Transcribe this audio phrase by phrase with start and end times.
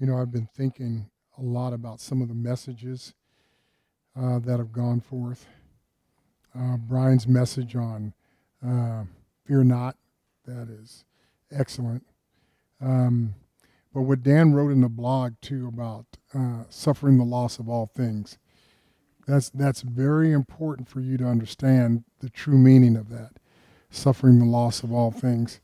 [0.00, 3.14] You know, I've been thinking a lot about some of the messages
[4.16, 5.46] uh, that have gone forth.
[6.56, 8.12] Uh, Brian's message on
[8.64, 9.04] uh,
[9.44, 9.96] fear not,
[10.46, 11.04] that is
[11.50, 12.04] excellent.
[12.80, 13.34] Um,
[13.92, 17.90] but what Dan wrote in the blog too about uh, suffering the loss of all
[17.92, 18.38] things,
[19.26, 23.32] that's that's very important for you to understand the true meaning of that,
[23.90, 25.60] suffering the loss of all things.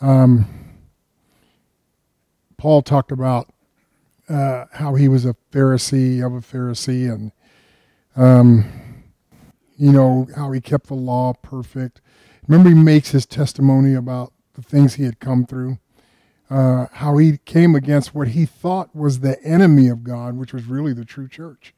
[0.00, 0.46] Um,
[2.56, 3.50] Paul talked about
[4.28, 7.32] uh, how he was a Pharisee of a Pharisee, and
[8.16, 8.64] um,
[9.76, 12.00] you know how he kept the law perfect.
[12.46, 15.78] Remember, he makes his testimony about the things he had come through,
[16.50, 20.64] uh, how he came against what he thought was the enemy of God, which was
[20.64, 21.74] really the true church.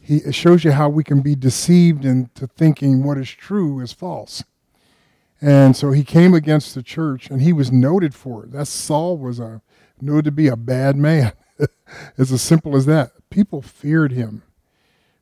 [0.00, 3.92] He it shows you how we can be deceived into thinking what is true is
[3.92, 4.44] false.
[5.40, 8.52] And so he came against the church, and he was noted for it.
[8.52, 9.60] That Saul was a
[10.00, 11.32] noted to be a bad man.
[12.18, 13.12] it's as simple as that.
[13.30, 14.42] People feared him.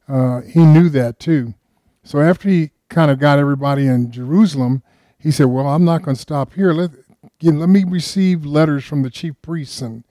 [0.08, 1.54] Uh, he knew that too.
[2.04, 4.82] So after he kind of got everybody in Jerusalem,
[5.18, 6.72] he said, "Well, I'm not going to stop here.
[6.72, 6.90] Let
[7.42, 10.04] let me receive letters from the chief priests and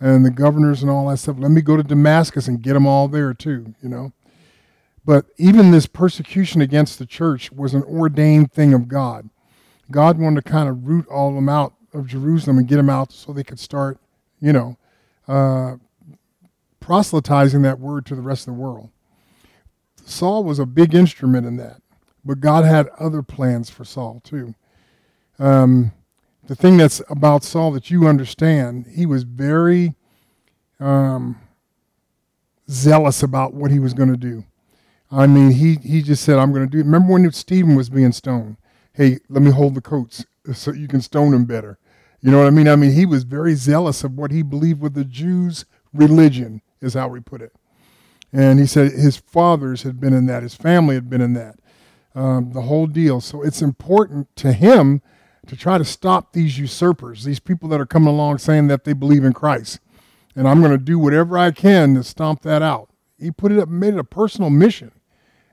[0.00, 1.36] and the governors and all that stuff.
[1.38, 3.74] Let me go to Damascus and get them all there too.
[3.82, 4.12] You know."
[5.08, 9.30] But even this persecution against the church was an ordained thing of God.
[9.90, 12.90] God wanted to kind of root all of them out of Jerusalem and get them
[12.90, 13.98] out so they could start,
[14.38, 14.76] you know,
[15.28, 15.76] uh,
[16.80, 18.90] proselytizing that word to the rest of the world.
[20.04, 21.82] Saul was a big instrument in that,
[22.24, 24.54] but God had other plans for Saul too.
[25.38, 25.92] Um,
[26.46, 29.94] the thing that's about Saul that you understand, he was very
[30.80, 31.38] um,
[32.70, 34.44] zealous about what he was going to do.
[35.10, 36.84] I mean, he, he just said, I'm going to do it.
[36.84, 38.56] Remember when Stephen was being stoned?
[38.92, 41.78] Hey, let me hold the coats so you can stone him better.
[42.20, 42.68] You know what I mean?
[42.68, 46.94] I mean, he was very zealous of what he believed with the Jews' religion, is
[46.94, 47.52] how we put it.
[48.32, 51.58] And he said his fathers had been in that, his family had been in that,
[52.14, 53.20] um, the whole deal.
[53.20, 55.00] So it's important to him
[55.46, 58.92] to try to stop these usurpers, these people that are coming along saying that they
[58.92, 59.80] believe in Christ.
[60.36, 62.90] And I'm going to do whatever I can to stomp that out.
[63.18, 64.92] He put it up, made it a personal mission,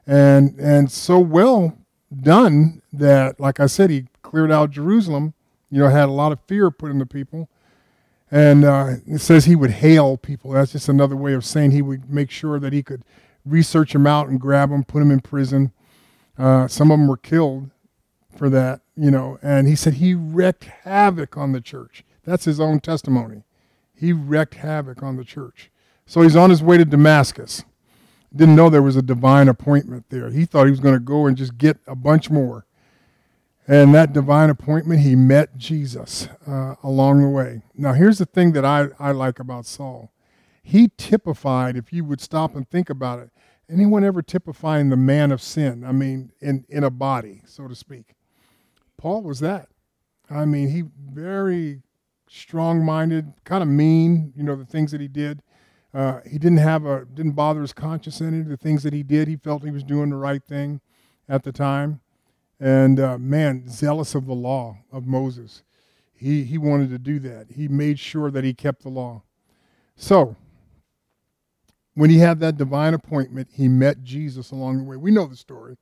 [0.06, 1.75] and and so well
[2.16, 5.34] done that, like I said, he cleared out Jerusalem.
[5.75, 7.50] You know, had a lot of fear put into people.
[8.31, 10.52] And uh, it says he would hail people.
[10.52, 13.03] That's just another way of saying he would make sure that he could
[13.44, 15.74] research them out and grab them, put them in prison.
[16.38, 17.72] Uh, some of them were killed
[18.34, 19.38] for that, you know.
[19.41, 22.06] And he said he wreaked havoc on the church.
[22.24, 23.44] That's his own testimony.
[23.94, 25.72] He wreaked havoc on the church.
[26.06, 27.66] So he's on his way to Damascus.
[28.34, 30.30] Didn't know there was a divine appointment there.
[30.30, 32.66] He thought he was going to go and just get a bunch more.
[33.68, 37.64] And that divine appointment, he met Jesus uh, along the way.
[37.76, 40.12] Now, here's the thing that I, I like about Saul.
[40.62, 43.31] He typified, if you would stop and think about it,
[43.70, 45.84] anyone ever typifying the man of sin?
[45.84, 48.14] I mean, in, in a body, so to speak.
[48.98, 49.70] Paul was that.
[50.30, 51.81] I mean, he very
[52.30, 55.42] strong minded, kind of mean, you know, the things that he did.
[55.92, 59.02] Uh, he didn't have a, didn't bother his conscience any of the things that he
[59.02, 59.28] did.
[59.28, 60.81] He felt he was doing the right thing
[61.28, 62.02] at the time
[62.60, 65.64] and uh, man, zealous of the law of Moses.
[66.14, 67.48] He, he wanted to do that.
[67.52, 69.24] He made sure that he kept the law.
[69.96, 70.36] So,
[71.94, 74.98] when he had that divine appointment, he met Jesus along the way.
[74.98, 75.78] We know the story.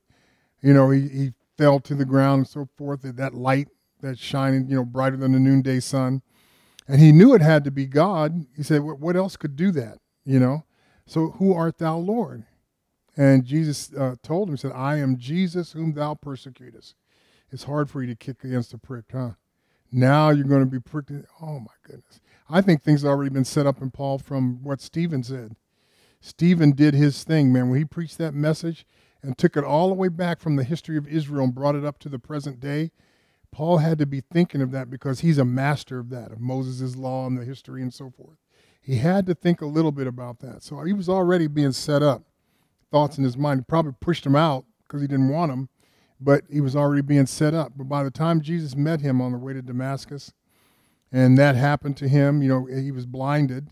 [0.62, 3.68] You know, he, he fell to the ground and so forth, that light
[4.00, 6.22] that's shining, you know, brighter than the noonday sun.
[6.86, 8.46] And he knew it had to be God.
[8.56, 9.98] He said, What else could do that?
[10.24, 10.64] You know?
[11.06, 12.44] So, who art thou, Lord?
[13.16, 16.94] And Jesus uh, told him, he said, I am Jesus whom thou persecutest.
[17.50, 19.32] It's hard for you to kick against a prick, huh?
[19.92, 21.12] Now you're going to be pricked.
[21.40, 22.20] Oh, my goodness.
[22.50, 25.54] I think things have already been set up in Paul from what Stephen said.
[26.20, 27.70] Stephen did his thing, man.
[27.70, 28.86] When he preached that message
[29.22, 31.84] and took it all the way back from the history of Israel and brought it
[31.84, 32.90] up to the present day,
[33.52, 36.96] Paul had to be thinking of that because he's a master of that, of Moses'
[36.96, 38.38] law and the history and so forth.
[38.82, 40.64] He had to think a little bit about that.
[40.64, 42.24] So he was already being set up
[42.90, 43.60] thoughts in his mind.
[43.60, 45.68] He probably pushed him out because he didn't want him,
[46.20, 47.72] but he was already being set up.
[47.76, 50.32] But by the time Jesus met him on the way to Damascus,
[51.12, 53.70] and that happened to him, you know, he was blinded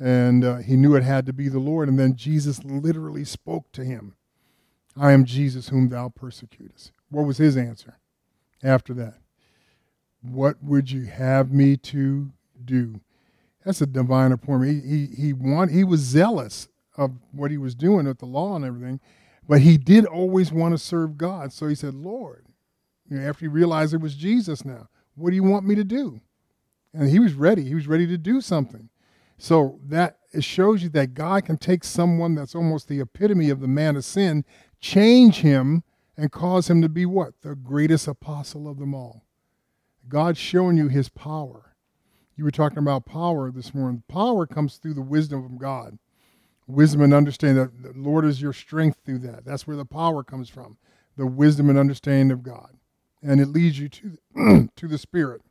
[0.00, 1.88] and uh, he knew it had to be the Lord.
[1.88, 4.16] And then Jesus literally spoke to him
[4.96, 6.92] I am Jesus whom thou persecutest.
[7.10, 7.98] What was his answer
[8.62, 9.18] after that?
[10.22, 12.32] What would you have me to
[12.64, 13.00] do?
[13.64, 14.84] That's a divine appointment.
[14.84, 18.56] He, he, he, want, he was zealous of what he was doing with the law
[18.56, 19.00] and everything,
[19.48, 21.52] but he did always want to serve God.
[21.52, 22.46] So he said, Lord,
[23.08, 25.84] you know, after he realized it was Jesus now, what do you want me to
[25.84, 26.20] do?
[26.92, 27.64] And he was ready.
[27.64, 28.88] He was ready to do something.
[29.36, 33.60] So that it shows you that God can take someone that's almost the epitome of
[33.60, 34.44] the man of sin,
[34.80, 35.82] change him,
[36.16, 37.40] and cause him to be what?
[37.42, 39.24] The greatest apostle of them all.
[40.08, 41.74] God's showing you his power.
[42.36, 44.02] You were talking about power this morning.
[44.08, 45.98] Power comes through the wisdom of God.
[46.66, 49.44] Wisdom and understanding that the Lord is your strength through that.
[49.44, 50.78] That's where the power comes from.
[51.16, 52.76] The wisdom and understanding of God.
[53.22, 55.42] And it leads you to to the Spirit.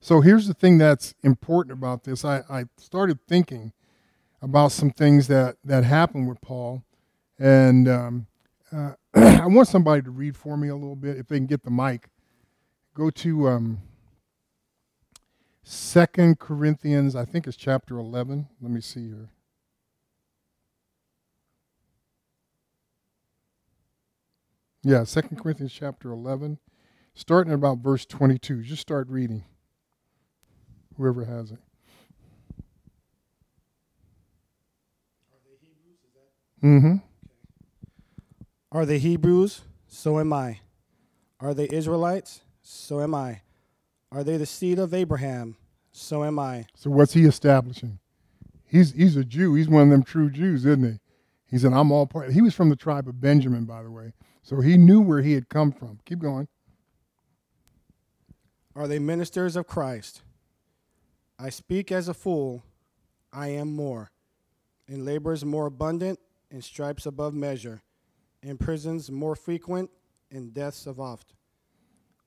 [0.00, 2.24] So here's the thing that's important about this.
[2.24, 3.72] I, I started thinking
[4.42, 6.82] about some things that, that happened with Paul.
[7.38, 8.26] And um,
[8.70, 11.62] uh, I want somebody to read for me a little bit, if they can get
[11.62, 12.08] the mic.
[12.94, 13.78] Go to um,
[15.64, 18.48] 2 Corinthians, I think it's chapter 11.
[18.60, 19.30] Let me see here.
[24.84, 26.58] Yeah, 2 Corinthians chapter 11,
[27.14, 28.62] starting at about verse 22.
[28.62, 29.44] Just start reading
[30.96, 31.58] whoever has it.
[36.62, 36.96] Mm-hmm.
[38.72, 39.62] Are they Hebrews?
[39.88, 40.60] So am I.
[41.40, 42.42] Are they Israelites?
[42.62, 43.40] So am I.
[44.12, 45.56] Are they the seed of Abraham?
[45.92, 46.66] So am I.
[46.74, 47.98] So what's he establishing?
[48.66, 49.54] He's he's a Jew.
[49.54, 50.98] He's one of them true Jews, isn't he?
[51.54, 52.32] He said, I'm all part.
[52.32, 54.12] He was from the tribe of Benjamin, by the way.
[54.42, 56.00] So he knew where he had come from.
[56.04, 56.48] Keep going.
[58.74, 60.22] Are they ministers of Christ?
[61.38, 62.64] I speak as a fool,
[63.32, 64.10] I am more.
[64.88, 66.18] In labors more abundant,
[66.50, 67.84] in stripes above measure,
[68.42, 69.90] in prisons more frequent,
[70.32, 71.34] in deaths of oft.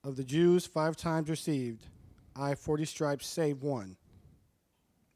[0.06, 1.88] Of the Jews five times received,
[2.34, 3.98] I forty stripes save one.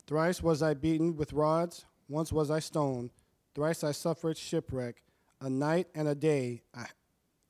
[0.05, 3.11] Thrice was I beaten with rods, once was I stoned,
[3.53, 5.03] thrice I suffered shipwreck,
[5.39, 6.85] a night and a day I,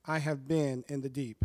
[0.04, 1.44] I have been in the deep.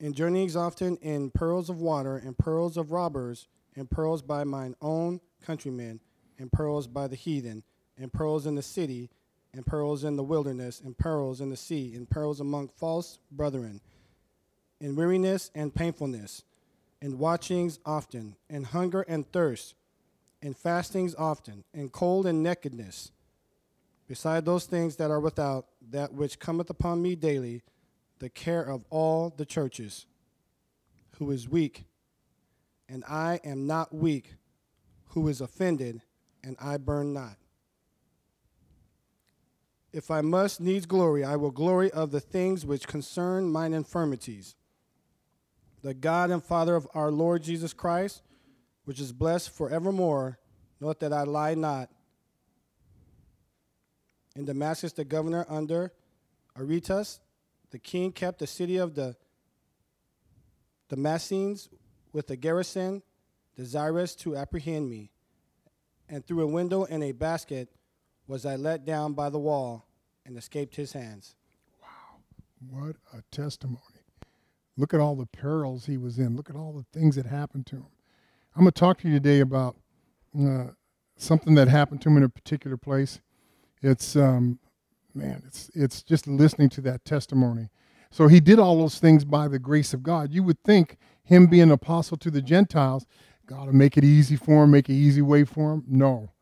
[0.00, 4.74] In journeyings often in pearls of water, and pearls of robbers, and pearls by mine
[4.80, 6.00] own countrymen,
[6.38, 7.62] and pearls by the heathen,
[7.98, 9.10] and pearls in the city,
[9.54, 13.80] and pearls in the wilderness, and pearls in the sea, and pearls among false brethren,
[14.80, 16.42] in weariness and painfulness,
[17.00, 19.74] in watchings often, in hunger and thirst,
[20.42, 23.12] in fastings often, in cold and nakedness.
[24.08, 27.62] Beside those things that are without, that which cometh upon me daily,
[28.18, 30.06] the care of all the churches,
[31.18, 31.84] who is weak,
[32.88, 34.34] and I am not weak,
[35.10, 36.02] who is offended,
[36.42, 37.36] and I burn not.
[39.92, 44.56] If I must needs glory, I will glory of the things which concern mine infirmities.
[45.82, 48.22] The God and Father of our Lord Jesus Christ,
[48.84, 50.38] which is blessed forevermore,
[50.80, 51.90] note that I lie not.
[54.34, 55.92] In Damascus, the governor under
[56.58, 57.20] Aretas,
[57.70, 59.16] the king kept the city of the
[60.90, 61.68] Damascenes
[62.12, 63.02] with a garrison,
[63.56, 65.10] desirous to apprehend me.
[66.08, 67.68] And through a window in a basket
[68.26, 69.86] was I let down by the wall
[70.26, 71.34] and escaped his hands.
[71.80, 72.18] Wow,
[72.70, 73.78] what a testimony.
[74.76, 76.36] Look at all the perils he was in.
[76.36, 77.86] Look at all the things that happened to him.
[78.54, 79.76] I'm going to talk to you today about
[80.38, 80.66] uh,
[81.16, 83.20] something that happened to him in a particular place.
[83.80, 84.58] It's um,
[85.14, 87.70] man, it's it's just listening to that testimony.
[88.10, 90.32] So he did all those things by the grace of God.
[90.32, 93.06] You would think him being an apostle to the Gentiles,
[93.46, 95.84] God will make it easy for him, make an easy way for him.
[95.88, 96.32] No.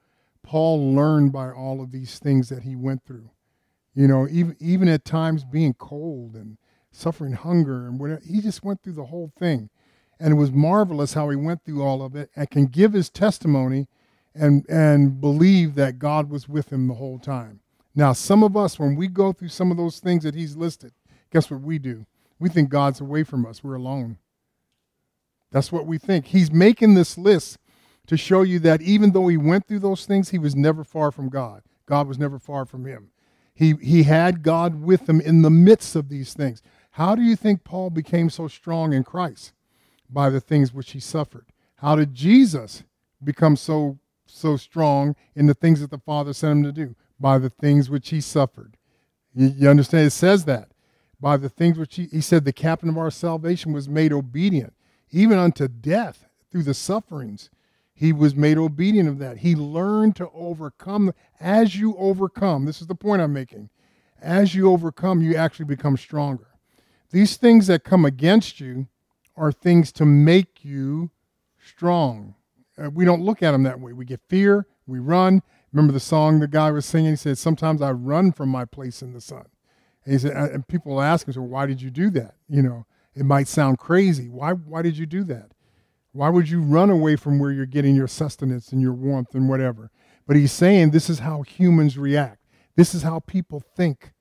[0.42, 3.30] Paul learned by all of these things that he went through.
[3.94, 6.58] You know, even even at times being cold and
[6.90, 8.20] suffering hunger and whatever.
[8.26, 9.70] He just went through the whole thing.
[10.20, 13.08] And it was marvelous how he went through all of it and can give his
[13.08, 13.88] testimony
[14.34, 17.60] and and believe that God was with him the whole time.
[17.94, 20.92] Now, some of us, when we go through some of those things that he's listed,
[21.32, 22.06] guess what we do?
[22.38, 23.64] We think God's away from us.
[23.64, 24.18] We're alone.
[25.50, 26.26] That's what we think.
[26.26, 27.58] He's making this list
[28.06, 31.10] to show you that even though he went through those things, he was never far
[31.10, 31.62] from God.
[31.86, 33.10] God was never far from him.
[33.52, 36.62] He, he had God with him in the midst of these things.
[36.92, 39.52] How do you think Paul became so strong in Christ?
[40.12, 41.46] By the things which he suffered.
[41.76, 42.82] How did Jesus
[43.22, 46.94] become so so strong in the things that the Father sent him to do?
[47.20, 48.76] by the things which he suffered.
[49.34, 50.06] You, you understand?
[50.06, 50.70] It says that.
[51.20, 54.72] By the things which he, he said, the captain of our salvation was made obedient,
[55.10, 57.50] even unto death through the sufferings.
[57.92, 59.38] He was made obedient of that.
[59.38, 61.12] He learned to overcome.
[61.38, 63.68] As you overcome, this is the point I'm making.
[64.22, 66.46] As you overcome, you actually become stronger.
[67.10, 68.86] These things that come against you
[69.40, 71.10] are things to make you
[71.58, 72.34] strong.
[72.78, 73.92] Uh, we don't look at them that way.
[73.92, 75.42] We get fear, we run,
[75.72, 77.12] Remember the song the guy was singing?
[77.12, 79.46] He said, Sometimes I run from my place in the sun.
[80.04, 82.34] And he said, and people ask him, so why did you do that?
[82.48, 84.28] You know, it might sound crazy.
[84.28, 85.52] Why, why did you do that?
[86.12, 89.48] Why would you run away from where you're getting your sustenance and your warmth and
[89.48, 89.90] whatever?
[90.26, 92.46] But he's saying this is how humans react.
[92.76, 94.12] This is how people think,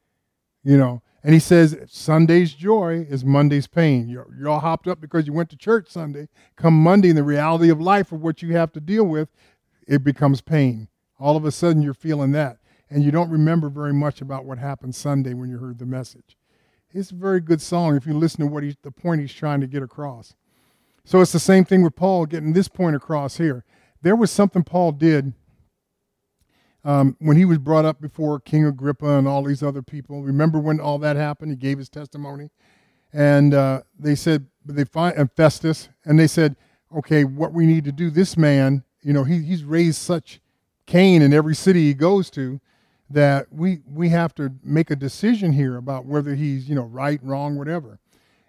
[0.63, 1.01] you know.
[1.23, 4.07] And he says Sunday's joy is Monday's pain.
[4.07, 6.29] You're, you're all hopped up because you went to church Sunday.
[6.55, 9.29] Come Monday, and the reality of life of what you have to deal with,
[9.88, 10.88] it becomes pain.
[11.19, 12.57] All of a sudden, you're feeling that.
[12.89, 16.38] And you don't remember very much about what happened Sunday when you heard the message.
[16.91, 19.61] It's a very good song if you listen to what he, the point he's trying
[19.61, 20.33] to get across.
[21.03, 23.63] So it's the same thing with Paul getting this point across here.
[24.01, 25.33] There was something Paul did
[26.83, 30.24] um, when he was brought up before King Agrippa and all these other people.
[30.24, 31.51] Remember when all that happened?
[31.51, 32.50] He gave his testimony,
[33.12, 36.55] and uh, they said they find and Festus, and they said,
[36.95, 38.09] okay, what we need to do.
[38.09, 40.39] This man, you know, he, he's raised such
[40.86, 42.59] Cain in every city he goes to
[43.09, 47.19] that we we have to make a decision here about whether he's you know right,
[47.24, 48.00] wrong, whatever.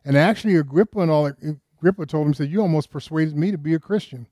[0.05, 1.31] And actually, Agrippa and all
[1.79, 4.27] Agrippa told him, said, "You almost persuaded me to be a Christian."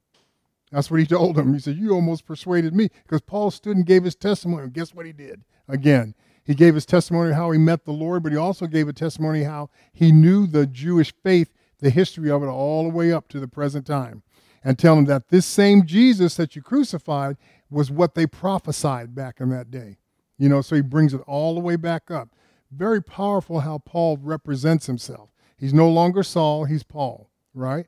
[0.70, 1.52] That's what he told him.
[1.54, 2.88] He said, You almost persuaded me.
[3.02, 4.64] Because Paul stood and gave his testimony.
[4.64, 5.42] And guess what he did?
[5.68, 8.88] Again, he gave his testimony of how he met the Lord, but he also gave
[8.88, 13.12] a testimony how he knew the Jewish faith, the history of it, all the way
[13.12, 14.22] up to the present time.
[14.64, 17.36] And tell him that this same Jesus that you crucified
[17.70, 19.98] was what they prophesied back in that day.
[20.38, 22.30] You know, so he brings it all the way back up.
[22.70, 25.30] Very powerful how Paul represents himself.
[25.56, 27.86] He's no longer Saul, he's Paul, right?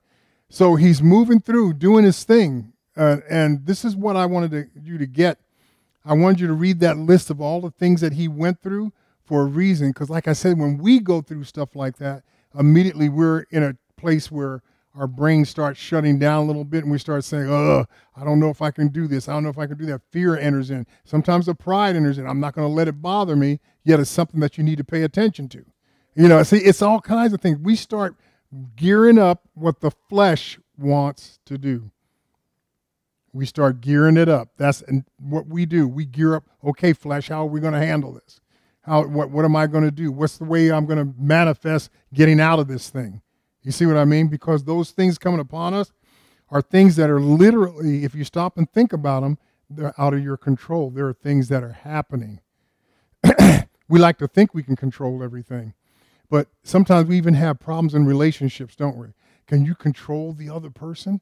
[0.50, 2.72] So he's moving through, doing his thing.
[2.96, 5.38] Uh, and this is what I wanted to, you to get.
[6.04, 8.92] I wanted you to read that list of all the things that he went through
[9.24, 9.90] for a reason.
[9.90, 12.24] Because, like I said, when we go through stuff like that,
[12.58, 14.62] immediately we're in a place where
[14.96, 17.84] our brain starts shutting down a little bit and we start saying, oh,
[18.16, 19.28] I don't know if I can do this.
[19.28, 20.02] I don't know if I can do that.
[20.10, 20.84] Fear enters in.
[21.04, 22.26] Sometimes the pride enters in.
[22.26, 24.84] I'm not going to let it bother me, yet it's something that you need to
[24.84, 25.64] pay attention to.
[26.16, 27.58] You know, see, it's all kinds of things.
[27.60, 28.16] We start
[28.76, 31.90] gearing up what the flesh wants to do.
[33.32, 34.50] We start gearing it up.
[34.56, 34.82] That's
[35.18, 35.86] what we do.
[35.86, 36.44] We gear up.
[36.64, 38.40] Okay, flesh, how are we going to handle this?
[38.82, 40.10] How what what am I going to do?
[40.10, 43.22] What's the way I'm going to manifest getting out of this thing?
[43.62, 44.28] You see what I mean?
[44.28, 45.92] Because those things coming upon us
[46.48, 49.38] are things that are literally, if you stop and think about them,
[49.68, 50.90] they're out of your control.
[50.90, 52.40] There are things that are happening.
[53.88, 55.74] we like to think we can control everything.
[56.30, 59.08] But sometimes we even have problems in relationships, don't we?
[59.46, 61.20] Can you control the other person?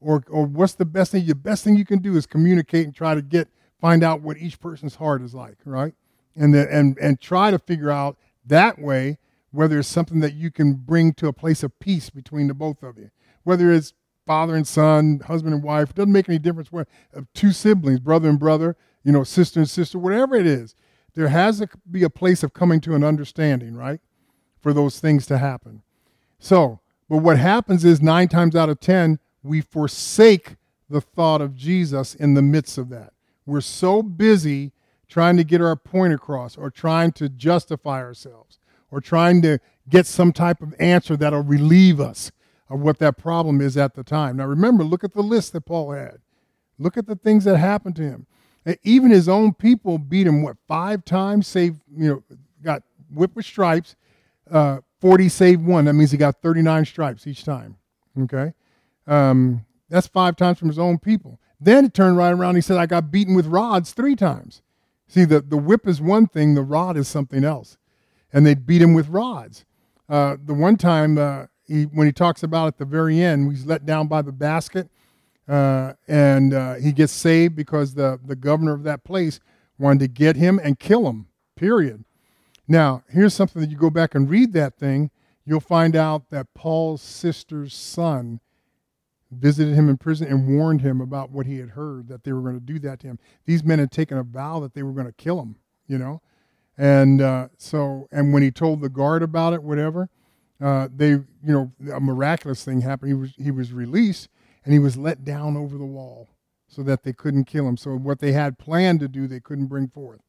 [0.00, 1.26] Or, or what's the best thing?
[1.26, 3.48] The best thing you can do is communicate and try to get
[3.80, 5.94] find out what each person's heart is like, right?
[6.36, 9.18] And the, and and try to figure out that way
[9.50, 12.82] whether it's something that you can bring to a place of peace between the both
[12.82, 13.10] of you.
[13.44, 13.94] Whether it's
[14.26, 16.70] father and son, husband and wife, it doesn't make any difference.
[16.70, 16.86] Where
[17.16, 20.74] uh, two siblings, brother and brother, you know, sister and sister, whatever it is,
[21.14, 24.00] there has to be a place of coming to an understanding, right?
[24.60, 25.82] For those things to happen.
[26.38, 30.56] So, but what happens is nine times out of 10, we forsake
[30.90, 33.12] the thought of Jesus in the midst of that.
[33.46, 34.72] We're so busy
[35.08, 38.58] trying to get our point across or trying to justify ourselves
[38.90, 42.30] or trying to get some type of answer that'll relieve us
[42.68, 44.36] of what that problem is at the time.
[44.36, 46.18] Now, remember, look at the list that Paul had.
[46.78, 48.26] Look at the things that happened to him.
[48.82, 53.46] Even his own people beat him, what, five times, saved, you know, got whipped with
[53.46, 53.96] stripes,
[54.50, 55.84] uh, 40 save one.
[55.84, 57.76] That means he got 39 stripes each time.
[58.20, 58.52] Okay?
[59.06, 61.40] Um, that's five times from his own people.
[61.60, 62.54] Then he turned right around.
[62.54, 64.62] he said, I got beaten with rods three times.
[65.08, 67.78] See, the, the whip is one thing, the rod is something else.
[68.32, 69.64] And they beat him with rods.
[70.08, 73.66] Uh, the one time, uh, he, when he talks about at the very end, he's
[73.66, 74.88] let down by the basket,
[75.48, 79.40] uh, and uh, he gets saved because the, the governor of that place
[79.78, 81.26] wanted to get him and kill him,
[81.56, 82.04] period.
[82.68, 85.10] Now, here's something that you go back and read that thing,
[85.46, 88.40] you'll find out that Paul's sister's son
[89.30, 92.42] visited him in prison and warned him about what he had heard that they were
[92.42, 93.18] going to do that to him.
[93.46, 95.56] These men had taken a vow that they were going to kill him,
[95.86, 96.20] you know?
[96.76, 100.10] And uh, so, and when he told the guard about it, whatever,
[100.60, 103.08] uh, they, you know, a miraculous thing happened.
[103.10, 104.28] He was, he was released
[104.64, 106.28] and he was let down over the wall
[106.66, 107.78] so that they couldn't kill him.
[107.78, 110.20] So what they had planned to do, they couldn't bring forth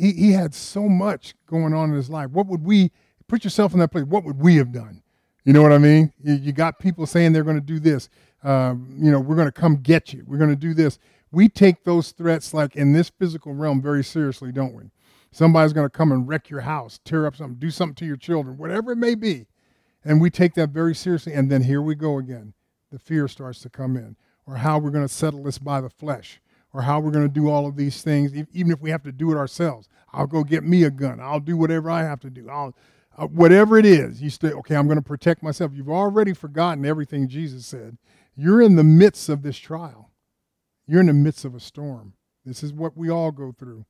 [0.00, 2.30] he, he had so much going on in his life.
[2.30, 2.90] What would we,
[3.28, 5.02] put yourself in that place, what would we have done?
[5.44, 6.12] You know what I mean?
[6.22, 8.08] You, you got people saying they're going to do this.
[8.42, 10.24] Um, you know, we're going to come get you.
[10.26, 10.98] We're going to do this.
[11.30, 14.90] We take those threats, like in this physical realm, very seriously, don't we?
[15.30, 18.16] Somebody's going to come and wreck your house, tear up something, do something to your
[18.16, 19.46] children, whatever it may be.
[20.04, 21.32] And we take that very seriously.
[21.34, 22.54] And then here we go again.
[22.90, 25.90] The fear starts to come in, or how we're going to settle this by the
[25.90, 26.40] flesh
[26.72, 29.12] or how we're going to do all of these things, even if we have to
[29.12, 29.88] do it ourselves.
[30.12, 31.20] I'll go get me a gun.
[31.20, 32.48] I'll do whatever I have to do.
[32.48, 32.74] I'll,
[33.16, 35.72] uh, whatever it is, you say, okay, I'm going to protect myself.
[35.74, 37.98] You've already forgotten everything Jesus said.
[38.36, 40.10] You're in the midst of this trial.
[40.86, 42.14] You're in the midst of a storm.
[42.44, 43.84] This is what we all go through.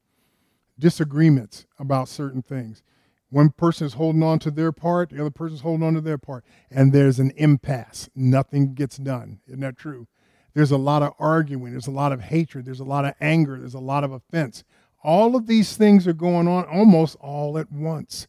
[0.79, 2.83] Disagreements about certain things.
[3.31, 6.01] One person is holding on to their part, the other person is holding on to
[6.01, 8.11] their part, and there's an impasse.
[8.15, 9.39] Nothing gets done.
[9.47, 10.09] Isn't that true?
[10.55, 13.59] There's a lot of arguing, there's a lot of hatred, there's a lot of anger,
[13.59, 14.65] there's a lot of offense.
[15.03, 18.27] All of these things are going on almost all at once.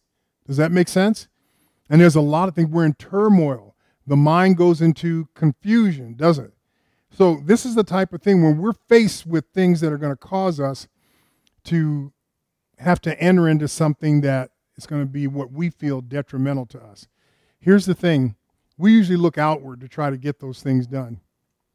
[0.47, 1.27] Does that make sense?
[1.89, 2.69] And there's a lot of things.
[2.69, 3.75] We're in turmoil.
[4.07, 6.53] The mind goes into confusion, doesn't it?
[7.13, 10.13] So, this is the type of thing when we're faced with things that are going
[10.13, 10.87] to cause us
[11.65, 12.13] to
[12.77, 16.81] have to enter into something that is going to be what we feel detrimental to
[16.81, 17.07] us.
[17.59, 18.35] Here's the thing
[18.77, 21.19] we usually look outward to try to get those things done.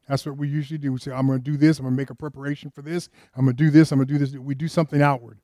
[0.09, 0.93] That's what we usually do.
[0.93, 1.79] We say, I'm going to do this.
[1.79, 3.09] I'm going to make a preparation for this.
[3.35, 3.91] I'm going to do this.
[3.91, 4.33] I'm going to do this.
[4.35, 5.41] We do something outward.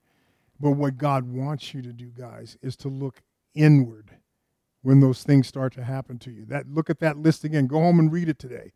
[0.61, 3.23] But what God wants you to do, guys, is to look
[3.54, 4.11] inward
[4.83, 6.45] when those things start to happen to you.
[6.47, 7.66] That look at that list again.
[7.66, 8.73] Go home and read it today.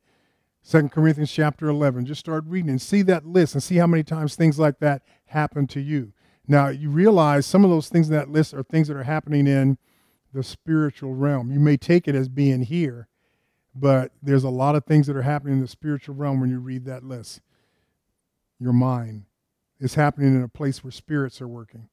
[0.62, 2.06] Second Corinthians chapter 11.
[2.06, 5.02] Just start reading and see that list and see how many times things like that
[5.26, 6.12] happen to you.
[6.48, 9.46] Now, you realize some of those things in that list are things that are happening
[9.46, 9.78] in
[10.32, 11.52] the spiritual realm.
[11.52, 13.08] You may take it as being here,
[13.78, 16.58] but there's a lot of things that are happening in the spiritual realm when you
[16.58, 17.40] read that list.
[18.58, 19.24] Your mind
[19.78, 21.88] is happening in a place where spirits are working.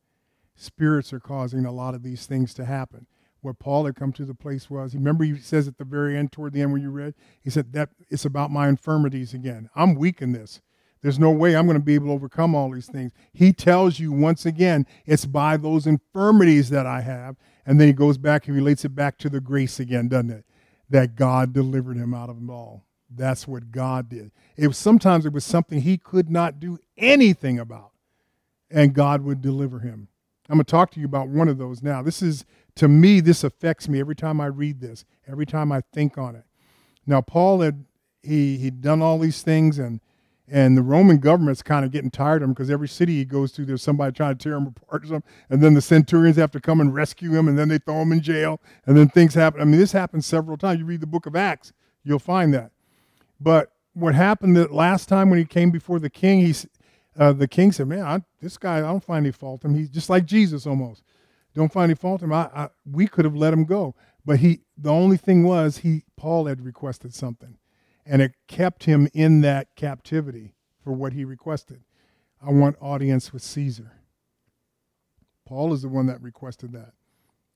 [0.56, 3.08] Spirits are causing a lot of these things to happen.
[3.42, 6.32] What Paul had come to the place was, remember he says at the very end,
[6.32, 9.70] toward the end when you read, he said that it's about my infirmities again.
[9.76, 10.62] I'm weak in this.
[11.02, 13.12] There's no way I'm going to be able to overcome all these things.
[13.34, 17.36] He tells you once again, it's by those infirmities that I have.
[17.66, 20.46] And then he goes back, he relates it back to the grace again, doesn't it?
[20.94, 22.86] That God delivered him out of them all.
[23.10, 24.30] That's what God did.
[24.56, 27.94] It was sometimes it was something he could not do anything about,
[28.70, 30.08] and God would deliver him.
[30.48, 32.04] I'm going to talk to you about one of those now.
[32.04, 32.46] This is
[32.76, 36.36] to me this affects me every time I read this, every time I think on
[36.36, 36.44] it.
[37.08, 37.86] Now Paul had
[38.22, 40.00] he he'd done all these things and
[40.50, 43.52] and the Roman government's kind of getting tired of him because every city he goes
[43.54, 45.32] to, there's somebody trying to tear him apart or something.
[45.50, 48.12] And then the centurions have to come and rescue him, and then they throw him
[48.12, 48.60] in jail.
[48.86, 49.62] And then things happen.
[49.62, 50.80] I mean, this happens several times.
[50.80, 51.72] You read the book of Acts,
[52.04, 52.72] you'll find that.
[53.40, 56.54] But what happened the last time when he came before the king, he,
[57.18, 59.78] uh, the king said, Man, I, this guy, I don't find any fault in him.
[59.78, 61.04] He's just like Jesus almost.
[61.54, 62.34] Don't find any fault in him.
[62.34, 63.96] I, I, we could have let him go.
[64.26, 67.58] But he, the only thing was, he Paul had requested something
[68.06, 71.82] and it kept him in that captivity for what he requested.
[72.46, 73.94] I want audience with Caesar.
[75.46, 76.94] Paul is the one that requested that.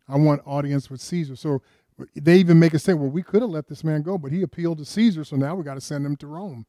[0.08, 1.36] I want audience with Caesar.
[1.36, 1.62] So
[2.16, 4.42] they even make a statement, well, we could have let this man go, but he
[4.42, 6.66] appealed to Caesar, so now we got to send him to Rome.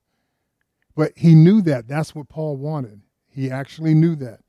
[0.96, 1.86] But he knew that.
[1.86, 3.02] That's what Paul wanted.
[3.28, 4.40] He actually knew that.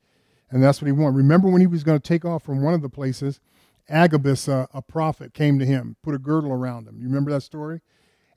[0.50, 1.16] And that's what he wanted.
[1.16, 3.38] Remember when he was going to take off from one of the places,
[3.88, 6.96] Agabus, uh, a prophet, came to him, put a girdle around him.
[6.98, 7.82] You remember that story?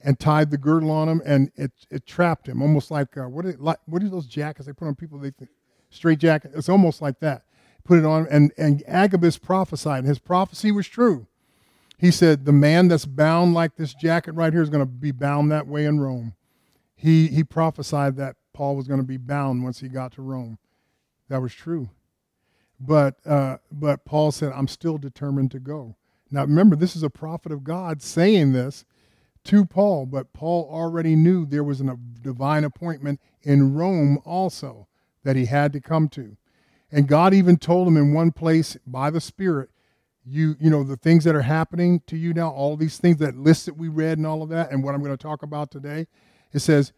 [0.03, 3.45] And tied the girdle on him, and it it trapped him, almost like uh, what
[3.45, 5.17] are, like what are those jackets they put on people?
[5.17, 5.51] They think
[5.89, 6.51] straight jacket.
[6.55, 7.43] It's almost like that.
[7.83, 11.27] Put it on, and and Agabus prophesied, and his prophecy was true.
[11.97, 15.11] He said, "The man that's bound like this jacket right here is going to be
[15.11, 16.35] bound that way in Rome."
[16.95, 20.57] He he prophesied that Paul was going to be bound once he got to Rome.
[21.29, 21.89] That was true.
[22.79, 25.95] But uh, but Paul said, "I'm still determined to go."
[26.31, 28.85] Now remember, this is a prophet of God saying this
[29.45, 34.87] to Paul, but Paul already knew there was a divine appointment in Rome also
[35.23, 36.37] that he had to come to.
[36.91, 39.69] And God even told him in one place by the Spirit,
[40.25, 43.35] you you know the things that are happening to you now, all these things that
[43.35, 45.69] list that we read and all of that, and what I'm going to talk about
[45.69, 46.07] today,
[46.53, 46.93] it says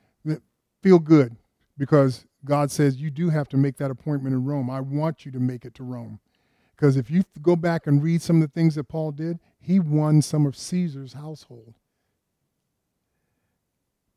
[0.84, 1.36] feel good
[1.80, 4.70] because God says you do have to make that appointment in Rome.
[4.70, 6.20] I want you to make it to Rome.
[6.76, 9.80] Because if you go back and read some of the things that Paul did, he
[9.80, 11.74] won some of Caesar's household.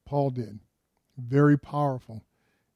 [0.08, 0.58] Paul did.
[1.18, 2.22] Very powerful.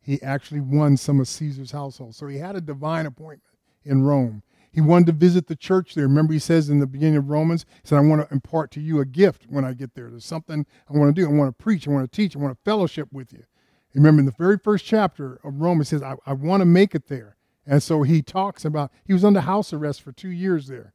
[0.02, 2.14] He actually won some of Caesar's household.
[2.14, 4.42] So he had a divine appointment in Rome.
[4.70, 6.06] He wanted to visit the church there.
[6.06, 8.80] Remember, he says in the beginning of Romans, he said, I want to impart to
[8.80, 10.10] you a gift when I get there.
[10.10, 11.26] There's something I want to do.
[11.26, 11.88] I want to preach.
[11.88, 12.36] I want to teach.
[12.36, 13.44] I want to fellowship with you.
[13.94, 16.94] Remember, in the very first chapter of Romans, he says, I, I want to make
[16.94, 17.36] it there.
[17.66, 20.92] And so he talks about, he was under house arrest for two years there.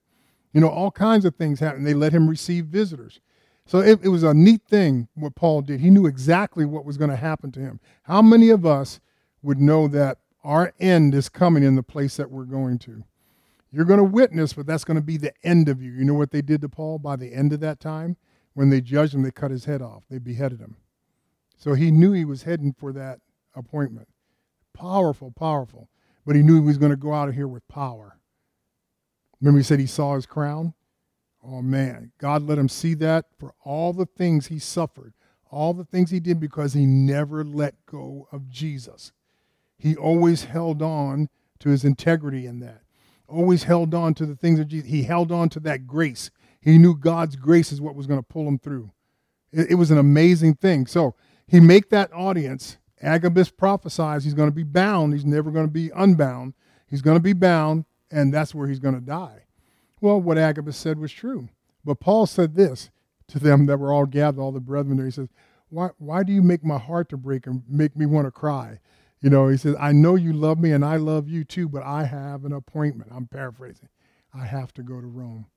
[0.53, 1.87] You know, all kinds of things happened.
[1.87, 3.21] They let him receive visitors.
[3.67, 5.81] So it, it was a neat thing what Paul did.
[5.81, 7.79] He knew exactly what was going to happen to him.
[8.03, 9.01] How many of us
[9.41, 13.03] would know that our end is coming in the place that we're going to?
[13.69, 15.91] You're going to witness, but that's going to be the end of you.
[15.91, 18.15] You know what they did to Paul by the end of that time?
[18.53, 20.77] When they judged him, they cut his head off, they beheaded him.
[21.57, 23.19] So he knew he was heading for that
[23.53, 24.07] appointment.
[24.73, 25.89] Powerful, powerful.
[26.25, 28.17] But he knew he was going to go out of here with power.
[29.41, 30.73] Remember, he said he saw his crown?
[31.49, 35.13] Oh man, God let him see that for all the things he suffered,
[35.49, 39.13] all the things he did because he never let go of Jesus.
[39.77, 41.29] He always held on
[41.59, 42.81] to his integrity in that.
[43.29, 44.89] Always held on to the things of Jesus.
[44.89, 46.31] He held on to that grace.
[46.59, 48.91] He knew God's grace is what was going to pull him through.
[49.53, 50.85] It, it was an amazing thing.
[50.85, 51.15] So
[51.47, 52.77] he make that audience.
[53.01, 55.13] Agabus prophesies he's going to be bound.
[55.13, 56.55] He's never going to be unbound.
[56.87, 59.46] He's going to be bound, and that's where he's going to die.
[59.99, 61.49] Well, what Agabus said was true.
[61.83, 62.89] But Paul said this
[63.27, 65.05] to them that were all gathered, all the brethren there.
[65.05, 65.29] He says,
[65.69, 68.79] why, why do you make my heart to break and make me want to cry?
[69.21, 71.83] You know, he says, I know you love me and I love you too, but
[71.83, 73.11] I have an appointment.
[73.13, 73.89] I'm paraphrasing.
[74.33, 75.47] I have to go to Rome.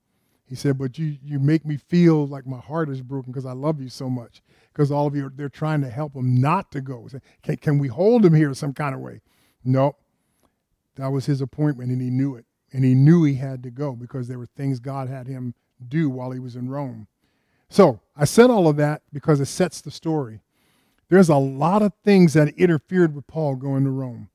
[0.46, 3.52] He said, but you, you make me feel like my heart is broken because I
[3.52, 4.42] love you so much.
[4.72, 7.08] Because all of you, are, they're trying to help him not to go.
[7.42, 9.20] Can, can we hold him here some kind of way?
[9.64, 9.94] No.
[10.96, 12.46] That was his appointment and he knew it.
[12.72, 15.54] And he knew he had to go because there were things God had him
[15.88, 17.08] do while he was in Rome.
[17.68, 20.40] So I said all of that because it sets the story.
[21.08, 24.28] There's a lot of things that interfered with Paul going to Rome.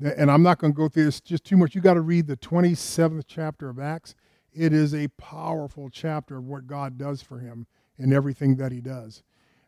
[0.00, 1.74] And I'm not going to go through this just too much.
[1.74, 4.14] You got to read the 27th chapter of Acts.
[4.52, 7.66] It is a powerful chapter of what God does for him
[7.98, 9.22] and everything that he does.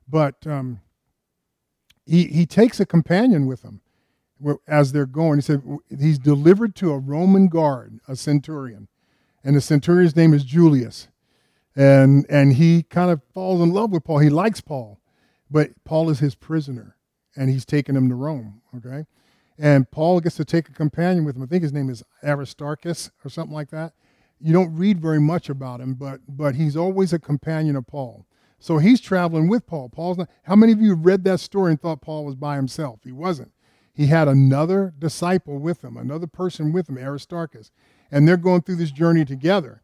[0.08, 0.80] But um,
[2.06, 3.80] he, he takes a companion with him
[4.66, 5.38] as they're going.
[5.38, 5.62] He said
[5.98, 8.88] he's delivered to a Roman guard, a centurion.
[9.44, 11.08] And the centurion's name is Julius.
[11.74, 14.18] And, and he kind of falls in love with Paul.
[14.18, 15.00] He likes Paul.
[15.50, 16.96] But Paul is his prisoner,
[17.36, 19.06] and he's taking him to Rome, okay?
[19.58, 21.42] And Paul gets to take a companion with him.
[21.42, 23.92] I think his name is Aristarchus or something like that.
[24.40, 28.26] You don't read very much about him, but, but he's always a companion of Paul.
[28.58, 29.88] So he's traveling with Paul.
[29.88, 33.00] Paul's not, how many of you read that story and thought Paul was by himself?
[33.04, 33.52] He wasn't.
[33.96, 37.70] He had another disciple with him, another person with him, Aristarchus.
[38.10, 39.80] And they're going through this journey together.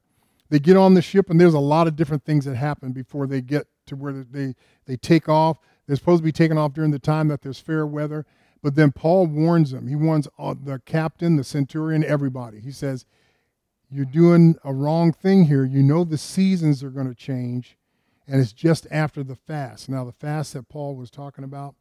[0.51, 3.27] They get on the ship, and there's a lot of different things that happen before
[3.27, 5.57] they get to where they, they take off.
[5.87, 8.27] They're supposed to be taking off during the time that there's fair weather.
[8.63, 9.89] But then Paul warns them.
[9.89, 12.61] He warns uh, the captain, the centurion, everybody.
[12.61, 13.07] He says,
[13.91, 15.65] You're doing a wrong thing here.
[15.65, 17.79] You know the seasons are going to change,
[18.29, 19.89] and it's just after the fast.
[19.89, 21.77] Now, the fast that Paul was talking about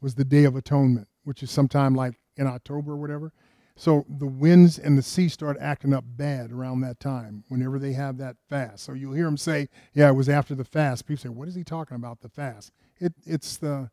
[0.00, 3.32] was the Day of Atonement, which is sometime like in October or whatever.
[3.76, 7.92] So the winds and the sea start acting up bad around that time whenever they
[7.94, 8.84] have that fast.
[8.84, 11.54] So you'll hear them say, "Yeah, it was after the fast." People say, "What is
[11.54, 12.20] he talking about?
[12.20, 13.90] The fast?" It, it's the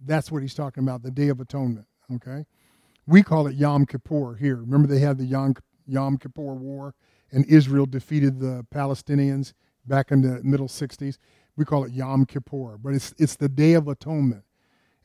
[0.00, 1.86] that's what he's talking about, the Day of Atonement.
[2.12, 2.44] Okay,
[3.06, 4.56] we call it Yom Kippur here.
[4.56, 5.54] Remember they had the Yom
[5.86, 6.94] Yom Kippur War,
[7.30, 9.52] and Israel defeated the Palestinians
[9.86, 11.18] back in the middle '60s.
[11.56, 14.44] We call it Yom Kippur, but it's it's the Day of Atonement.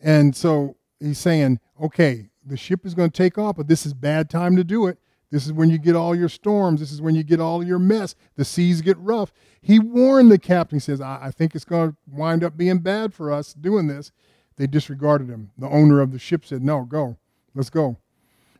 [0.01, 3.93] And so he's saying, okay, the ship is going to take off, but this is
[3.93, 4.97] bad time to do it.
[5.31, 6.79] This is when you get all your storms.
[6.79, 8.15] This is when you get all your mess.
[8.35, 9.31] The seas get rough.
[9.61, 10.77] He warned the captain.
[10.77, 13.87] He says, I, I think it's going to wind up being bad for us doing
[13.87, 14.11] this.
[14.57, 15.51] They disregarded him.
[15.57, 17.17] The owner of the ship said, No, go.
[17.53, 17.97] Let's go.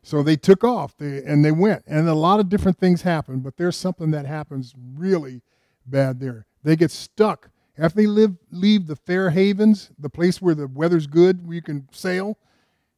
[0.02, 1.82] So they took off they, and they went.
[1.86, 5.42] And a lot of different things happened, but there's something that happens really
[5.84, 6.46] bad there.
[6.62, 7.50] They get stuck.
[7.80, 11.62] After they live, leave the fair havens, the place where the weather's good, where you
[11.62, 12.36] can sail,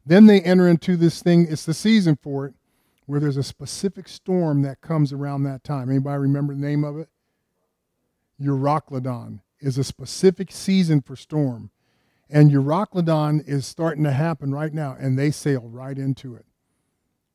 [0.04, 2.54] then they enter into this thing, it's the season for it,
[3.06, 5.88] where there's a specific storm that comes around that time.
[5.88, 7.08] Anybody remember the name of it?
[8.40, 11.70] Euroclydon is a specific season for storm.
[12.28, 16.46] And Euroclydon is starting to happen right now, and they sail right into it.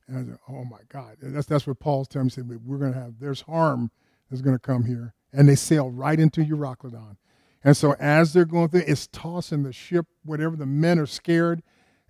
[0.07, 1.17] And I said, oh my God.
[1.21, 2.31] That's, that's what Paul's telling me.
[2.31, 3.91] He said, we're going to have, there's harm
[4.29, 5.13] that's going to come here.
[5.31, 7.15] And they sail right into Euroclydon.
[7.63, 10.55] And so as they're going through, it's tossing the ship, whatever.
[10.55, 11.63] The men are scared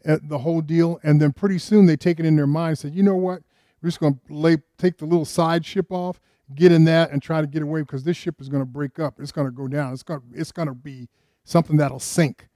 [0.06, 2.90] at the whole deal, and then pretty soon they take it in their mind say,
[2.90, 3.42] you know what,
[3.82, 6.20] we're just going to take the little side ship off,
[6.56, 9.00] get in that, and try to get away because this ship is going to break
[9.00, 9.20] up.
[9.20, 9.94] It's going to go down.
[9.94, 11.10] It's going it's going to be
[11.44, 12.48] something that'll sink.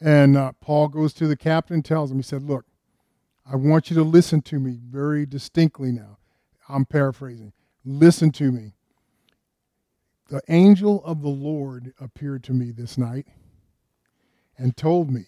[0.00, 2.64] And uh, Paul goes to the captain, and tells him, he said, look,
[3.50, 6.18] I want you to listen to me very distinctly now.
[6.68, 7.52] I'm paraphrasing.
[7.84, 8.75] Listen to me.
[10.28, 13.26] The angel of the Lord appeared to me this night
[14.58, 15.24] and told me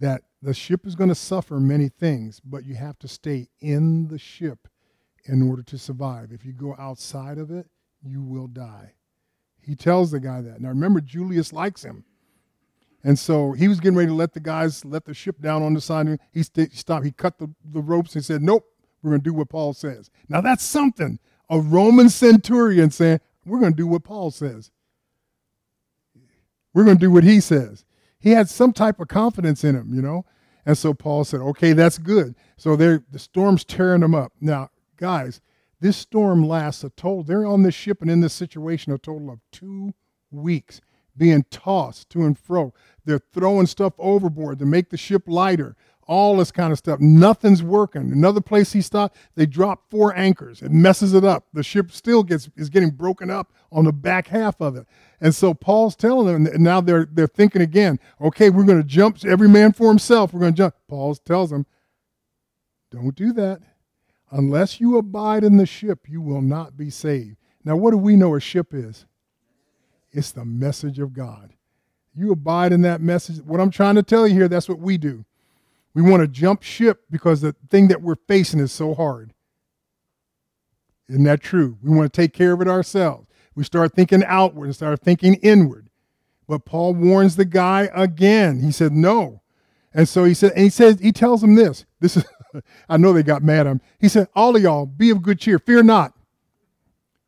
[0.00, 4.08] that the ship is going to suffer many things, but you have to stay in
[4.08, 4.68] the ship
[5.24, 6.32] in order to survive.
[6.32, 7.68] If you go outside of it,
[8.02, 8.92] you will die.
[9.60, 10.60] He tells the guy that.
[10.60, 12.04] Now remember, Julius likes him.
[13.02, 15.74] And so he was getting ready to let the guys let the ship down on
[15.74, 16.18] the side.
[16.32, 17.04] He st- stopped.
[17.04, 18.64] He cut the, the ropes and said, Nope,
[19.02, 20.10] we're going to do what Paul says.
[20.28, 21.20] Now that's something.
[21.48, 24.70] A Roman centurion saying, We're going to do what Paul says.
[26.74, 27.86] We're going to do what he says
[28.18, 30.24] he had some type of confidence in him, you know.
[30.64, 32.34] And so Paul said, okay, that's good.
[32.56, 34.32] So the storm's tearing them up.
[34.40, 35.40] Now, guys,
[35.80, 39.30] this storm lasts a total, they're on this ship and in this situation a total
[39.30, 39.94] of two
[40.32, 40.80] weeks.
[41.16, 42.74] being tossed to and fro.
[43.04, 45.76] They're throwing stuff overboard to make the ship lighter.
[46.06, 47.00] All this kind of stuff.
[47.00, 48.12] Nothing's working.
[48.12, 50.62] Another place he stopped, they drop four anchors.
[50.62, 51.46] It messes it up.
[51.52, 54.86] The ship still gets is getting broken up on the back half of it.
[55.20, 57.98] And so Paul's telling them, and now they're they're thinking again.
[58.20, 59.24] Okay, we're going to jump.
[59.24, 60.32] Every man for himself.
[60.32, 60.74] We're going to jump.
[60.86, 61.66] Paul tells them,
[62.90, 63.60] don't do that.
[64.30, 67.36] Unless you abide in the ship, you will not be saved.
[67.64, 69.06] Now, what do we know a ship is?
[70.12, 71.52] It's the message of God.
[72.14, 73.42] You abide in that message.
[73.42, 75.24] What I'm trying to tell you here, that's what we do.
[75.96, 79.32] We want to jump ship because the thing that we're facing is so hard.
[81.08, 81.78] Isn't that true?
[81.82, 83.28] We want to take care of it ourselves.
[83.54, 85.88] We start thinking outward and start thinking inward.
[86.46, 88.60] But Paul warns the guy again.
[88.60, 89.40] He said, no.
[89.94, 91.86] And so he said, and he says, he tells him this.
[91.98, 92.24] This is
[92.90, 93.80] I know they got mad at him.
[93.98, 95.58] He said, All of y'all, be of good cheer.
[95.58, 96.12] Fear not.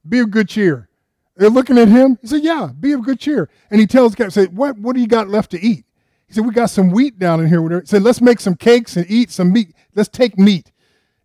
[0.06, 0.90] Be of good cheer.
[1.36, 2.18] They're looking at him.
[2.20, 3.48] He said, Yeah, be of good cheer.
[3.70, 5.84] And he tells the guy, say, What what do you got left to eat?
[6.28, 7.60] He said, We got some wheat down in here.
[7.60, 7.80] Whatever.
[7.80, 9.74] He said, Let's make some cakes and eat some meat.
[9.94, 10.70] Let's take meat.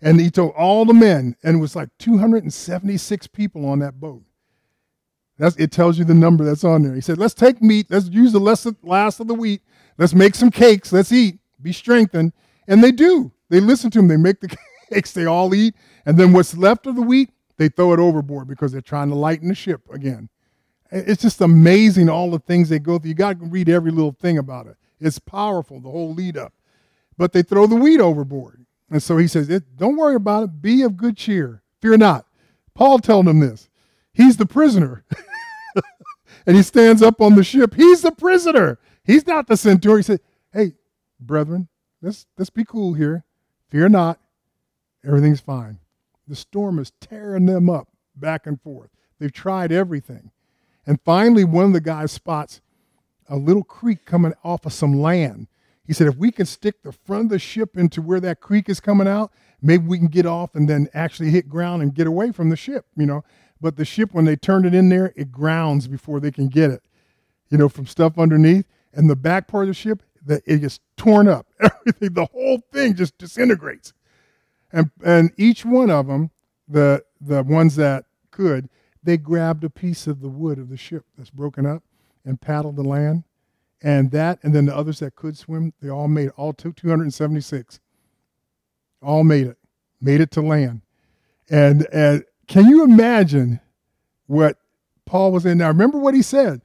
[0.01, 4.23] And he told all the men, and it was like 276 people on that boat.
[5.37, 6.93] That's, it tells you the number that's on there.
[6.93, 7.87] He said, Let's take meat.
[7.89, 9.61] Let's use the last of the wheat.
[9.97, 10.91] Let's make some cakes.
[10.91, 11.39] Let's eat.
[11.61, 12.33] Be strengthened.
[12.67, 13.31] And they do.
[13.49, 14.07] They listen to him.
[14.07, 14.55] They make the
[14.91, 15.11] cakes.
[15.11, 15.75] They all eat.
[16.05, 19.15] And then what's left of the wheat, they throw it overboard because they're trying to
[19.15, 20.29] lighten the ship again.
[20.91, 23.09] It's just amazing all the things they go through.
[23.09, 24.77] You got to read every little thing about it.
[25.05, 26.53] It's powerful, the whole lead up.
[27.17, 28.65] But they throw the wheat overboard.
[28.89, 30.61] And so he says, Don't worry about it.
[30.61, 31.61] Be of good cheer.
[31.81, 32.25] Fear not.
[32.73, 33.69] Paul telling them this.
[34.13, 35.03] He's the prisoner.
[36.45, 37.73] and he stands up on the ship.
[37.75, 38.79] He's the prisoner.
[39.03, 39.99] He's not the centurion.
[39.99, 40.19] He said,
[40.51, 40.73] Hey,
[41.19, 41.67] brethren,
[42.01, 43.25] let's, let's be cool here.
[43.69, 44.19] Fear not,
[45.05, 45.79] everything's fine.
[46.27, 48.89] The storm is tearing them up back and forth.
[49.19, 50.31] They've tried everything.
[50.85, 52.61] And finally, one of the guys spots
[53.29, 55.47] a little creek coming off of some land.
[55.86, 58.69] He said, if we can stick the front of the ship into where that creek
[58.69, 59.31] is coming out,
[59.62, 62.55] maybe we can get off and then actually hit ground and get away from the
[62.55, 63.23] ship, you know.
[63.59, 66.71] But the ship, when they turn it in there, it grounds before they can get
[66.71, 66.83] it,
[67.49, 68.65] you know, from stuff underneath.
[68.93, 71.47] And the back part of the ship, that it gets torn up.
[71.59, 73.93] Everything, the whole thing just disintegrates.
[74.71, 76.31] And and each one of them,
[76.67, 78.69] the the ones that could,
[79.03, 81.83] they grabbed a piece of the wood of the ship that's broken up
[82.25, 83.23] and paddled the land.
[83.81, 87.79] And that, and then the others that could swim, they all made it, all 276.
[89.01, 89.57] All made it,
[89.99, 90.81] made it to land.
[91.49, 93.59] And, and can you imagine
[94.27, 94.57] what
[95.05, 95.57] Paul was in?
[95.57, 96.62] Now, remember what he said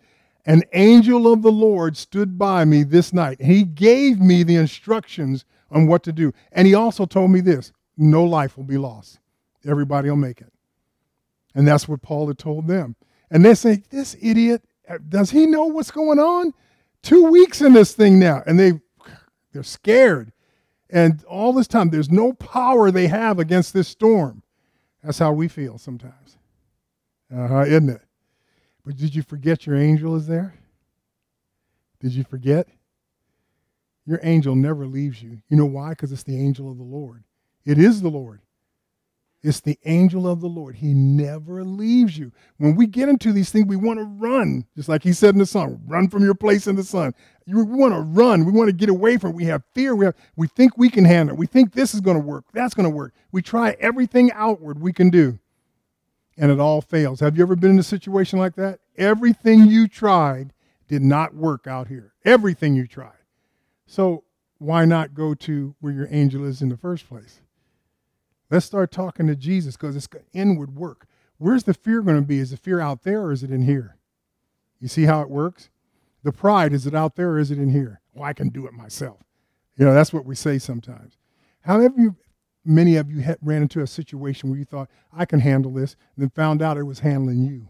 [0.47, 3.43] an angel of the Lord stood by me this night.
[3.43, 6.33] He gave me the instructions on what to do.
[6.53, 9.19] And he also told me this no life will be lost.
[9.67, 10.53] Everybody will make it.
[11.55, 12.97] And that's what Paul had told them.
[13.31, 14.63] And they say, This idiot,
[15.09, 16.55] does he know what's going on?
[17.03, 18.43] Two weeks in this thing now.
[18.47, 18.73] And they
[19.53, 20.33] they're scared.
[20.91, 24.43] And all this time, there's no power they have against this storm.
[25.03, 26.39] That's how we feel sometimes.
[27.35, 28.03] Uh-huh, isn't it?
[28.85, 30.55] But did you forget your angel is there?
[32.01, 32.69] Did you forget?
[34.07, 35.43] Your angel never leaves you.
[35.49, 35.91] You know why?
[35.91, 37.25] Because it's the angel of the Lord.
[37.67, 38.41] It is the Lord.
[39.43, 40.77] It's the angel of the Lord.
[40.77, 42.33] He never leaves you.
[42.57, 45.39] When we get into these things, we want to run, just like he said in
[45.39, 47.15] the song, run from your place in the sun.
[47.47, 48.45] You, we want to run.
[48.45, 49.37] We want to get away from it.
[49.37, 49.95] We have fear.
[49.95, 51.39] We, have, we think we can handle it.
[51.39, 52.47] We think this is going to work.
[52.53, 53.15] That's going to work.
[53.31, 55.39] We try everything outward we can do
[56.39, 57.21] and it all fails.
[57.21, 58.79] Have you ever been in a situation like that?
[58.97, 60.53] Everything you tried
[60.87, 62.15] did not work out here.
[62.25, 63.13] Everything you tried.
[63.87, 64.25] So
[64.59, 67.41] why not go to where your angel is in the first place?
[68.51, 71.07] Let's start talking to Jesus because it's inward work.
[71.37, 72.39] Where's the fear going to be?
[72.39, 73.97] Is the fear out there or is it in here?
[74.81, 75.71] You see how it works?
[76.23, 78.01] The pride, is it out there or is it in here?
[78.13, 79.19] Well, I can do it myself.
[79.77, 81.17] You know, that's what we say sometimes.
[81.61, 82.17] However, you,
[82.65, 86.23] many of you ran into a situation where you thought, I can handle this, and
[86.23, 87.69] then found out it was handling you.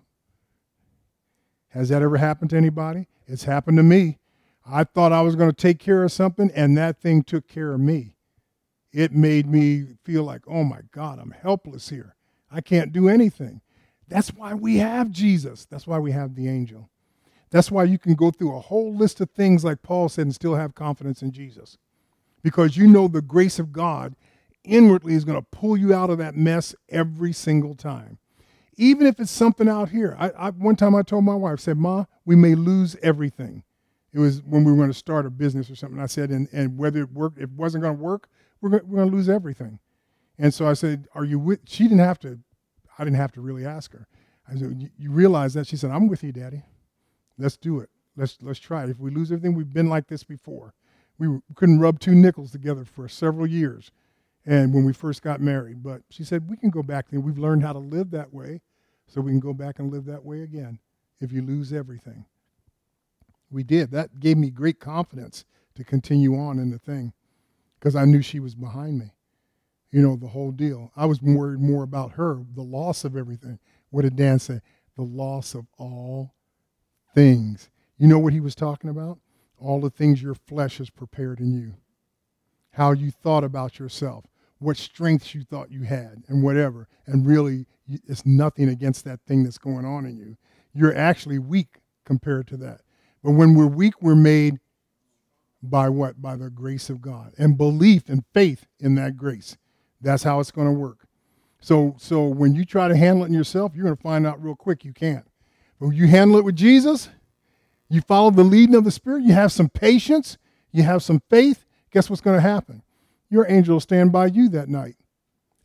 [1.69, 3.09] Has that ever happened to anybody?
[3.27, 4.19] It's happened to me.
[4.67, 7.75] I thought I was going to take care of something, and that thing took care
[7.75, 8.15] of me.
[8.93, 12.15] It made me feel like, oh my God, I'm helpless here.
[12.51, 13.61] I can't do anything.
[14.09, 15.67] That's why we have Jesus.
[15.67, 16.89] That's why we have the angel.
[17.51, 20.35] That's why you can go through a whole list of things, like Paul said, and
[20.35, 21.79] still have confidence in Jesus.
[22.43, 24.15] Because you know the grace of God
[24.65, 28.19] inwardly is going to pull you out of that mess every single time.
[28.77, 30.17] Even if it's something out here.
[30.19, 33.65] I, I, one time I told my wife, I said, Ma, we may lose everything.
[34.13, 36.01] It was when we were going to start a business or something.
[36.01, 38.29] I said, and, and whether it worked, it wasn't going to work,
[38.61, 39.79] we're going, we're going to lose everything.
[40.39, 41.61] And so I said, Are you with?
[41.67, 42.39] She didn't have to,
[42.99, 44.07] I didn't have to really ask her.
[44.49, 45.67] I said, You realize that?
[45.67, 46.63] She said, I'm with you, Daddy.
[47.39, 47.91] Let's do it.
[48.17, 48.91] Let's let's try it.
[48.91, 50.75] If we lose everything, we've been like this before.
[51.19, 53.93] We couldn't rub two nickels together for several years,
[54.45, 55.83] and when we first got married.
[55.83, 57.21] But she said we can go back there.
[57.21, 58.61] We've learned how to live that way,
[59.07, 60.81] so we can go back and live that way again.
[61.21, 62.25] If you lose everything,
[63.51, 63.93] we did.
[63.93, 65.45] That gave me great confidence
[65.77, 67.13] to continue on in the thing,
[67.79, 69.13] because I knew she was behind me.
[69.91, 70.93] You know the whole deal.
[70.97, 73.59] I was worried more about her, the loss of everything.
[73.91, 74.61] What did Dan say?
[74.97, 76.35] The loss of all
[77.15, 77.71] things.
[77.97, 79.19] You know what he was talking about?
[79.59, 81.75] All the things your flesh has prepared in you.
[82.73, 84.25] How you thought about yourself,
[84.59, 86.87] what strengths you thought you had, and whatever.
[87.07, 90.37] And really, it's nothing against that thing that's going on in you.
[90.75, 92.83] You're actually weak compared to that.
[93.25, 94.61] But when we're weak, we're made
[95.63, 96.21] by what?
[96.21, 99.57] By the grace of God and belief and faith in that grace.
[100.01, 101.07] That's how it's going to work.
[101.61, 104.43] So, so when you try to handle it in yourself, you're going to find out
[104.43, 105.27] real quick you can't.
[105.79, 107.09] But when you handle it with Jesus,
[107.89, 110.39] you follow the leading of the Spirit, you have some patience,
[110.71, 112.83] you have some faith, guess what's going to happen?
[113.31, 114.97] Your angel will stand by you that night.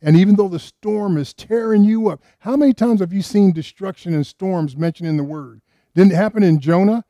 [0.02, 3.52] And even though the storm is tearing you up, how many times have you seen
[3.52, 5.62] destruction and storms mentioned in the Word?
[5.94, 7.04] Didn't it happen in Jonah?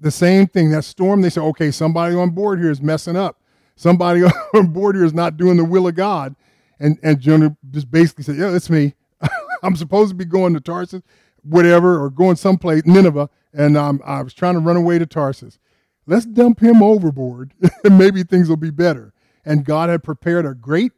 [0.00, 0.70] The same thing.
[0.70, 3.40] That storm, they say, okay, somebody on board here is messing up.
[3.76, 4.22] Somebody
[4.54, 6.34] on board here is not doing the will of God.
[6.78, 8.94] And, and Jonah just basically said, yeah, it's me.
[9.62, 11.02] I'm supposed to be going to Tarsus,
[11.42, 15.58] whatever, or going someplace, Nineveh, and um, I was trying to run away to Tarsus.
[16.06, 17.54] Let's dump him overboard,
[17.84, 19.12] and maybe things will be better.
[19.44, 20.92] And God had prepared a great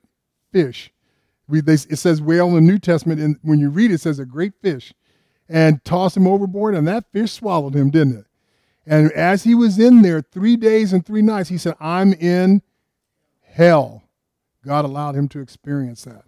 [0.52, 0.90] fish.
[1.46, 4.00] We, they, it says whale in the New Testament, and when you read it, it
[4.00, 4.92] says a great fish,
[5.48, 8.24] and toss him overboard, and that fish swallowed him, didn't it?
[8.88, 12.62] And as he was in there three days and three nights, he said, I'm in
[13.42, 14.02] hell.
[14.64, 16.24] God allowed him to experience that.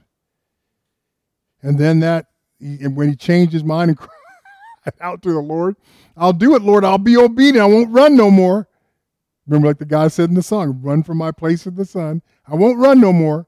[1.62, 2.26] And then that,
[2.60, 5.76] when he changed his mind and cried out to the Lord,
[6.18, 6.84] I'll do it, Lord.
[6.84, 7.60] I'll be obedient.
[7.60, 8.68] I won't run no more.
[9.46, 12.20] Remember, like the guy said in the song, run from my place in the sun.
[12.46, 13.46] I won't run no more.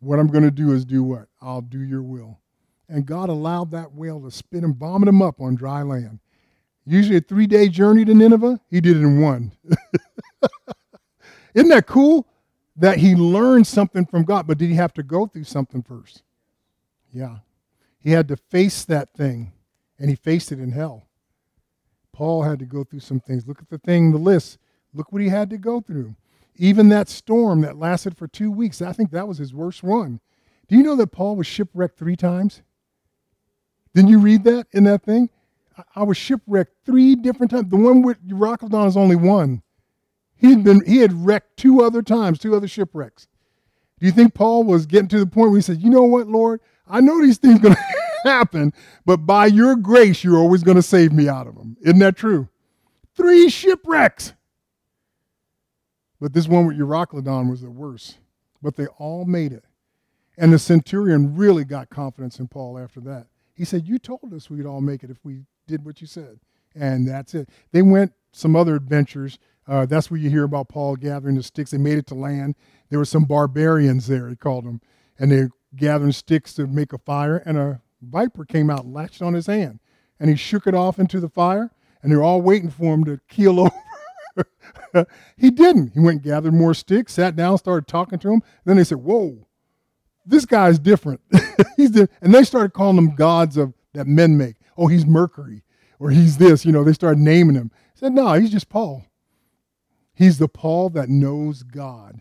[0.00, 1.28] What I'm going to do is do what?
[1.40, 2.40] I'll do your will.
[2.88, 6.18] And God allowed that whale to spit and vomit him up on dry land.
[6.84, 9.52] Usually a three day journey to Nineveh, he did it in one.
[11.54, 12.26] Isn't that cool?
[12.76, 16.22] That he learned something from God, but did he have to go through something first?
[17.12, 17.38] Yeah.
[18.00, 19.52] He had to face that thing,
[19.98, 21.06] and he faced it in hell.
[22.12, 23.46] Paul had to go through some things.
[23.46, 24.58] Look at the thing, the list.
[24.92, 26.16] Look what he had to go through.
[26.56, 30.20] Even that storm that lasted for two weeks, I think that was his worst one.
[30.68, 32.62] Do you know that Paul was shipwrecked three times?
[33.94, 35.30] Didn't you read that in that thing?
[35.94, 37.68] I was shipwrecked three different times.
[37.70, 39.62] The one with Euroclydon is only one.
[40.36, 43.28] He had been he had wrecked two other times, two other shipwrecks.
[44.00, 46.26] Do you think Paul was getting to the point where he said, "You know what,
[46.26, 46.60] Lord?
[46.86, 47.74] I know these things going
[48.24, 48.72] to happen,
[49.06, 51.76] but by your grace, you're always going to save me out of them.
[51.80, 52.48] Isn't that true?
[53.14, 54.32] Three shipwrecks.
[56.20, 58.18] But this one with Euroclydon was the worst.
[58.62, 59.64] But they all made it.
[60.38, 63.26] And the centurion really got confidence in Paul after that.
[63.54, 66.38] He said, You told us we'd all make it if we did what you said.
[66.74, 67.48] And that's it.
[67.72, 69.38] They went some other adventures.
[69.66, 71.70] Uh, that's where you hear about Paul gathering the sticks.
[71.70, 72.56] They made it to land.
[72.90, 74.82] There were some barbarians there, he called them.
[75.18, 79.32] And they're gathering sticks to make a fire, and a viper came out latched on
[79.32, 79.80] his hand.
[80.20, 81.70] And he shook it off into the fire,
[82.02, 83.60] and they're all waiting for him to keel
[84.94, 85.06] over.
[85.38, 85.94] he didn't.
[85.94, 88.42] He went and gathered more sticks, sat down, started talking to him.
[88.64, 89.46] Then they said, Whoa,
[90.26, 91.20] this guy's different.
[91.76, 94.56] he's the, and they started calling him gods of that men make.
[94.76, 95.62] Oh, he's Mercury,
[95.98, 96.64] or he's this.
[96.64, 97.70] You know, they started naming him.
[97.74, 99.04] I said, No, he's just Paul.
[100.14, 102.20] He's the Paul that knows God.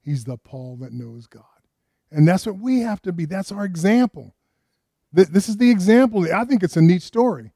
[0.00, 1.44] He's the Paul that knows God.
[2.10, 3.24] And that's what we have to be.
[3.24, 4.34] That's our example.
[5.12, 6.26] This is the example.
[6.32, 7.52] I think it's a neat story.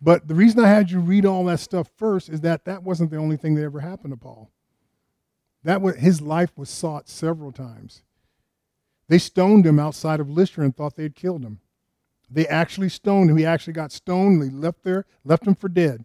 [0.00, 3.10] But the reason I had you read all that stuff first is that that wasn't
[3.10, 4.50] the only thing that ever happened to Paul.
[5.64, 8.02] That was, his life was sought several times.
[9.08, 11.60] They stoned him outside of Lystra and thought they'd killed him.
[12.32, 13.36] They actually stoned him.
[13.36, 14.42] He actually got stoned.
[14.42, 16.04] They left there, left him for dead.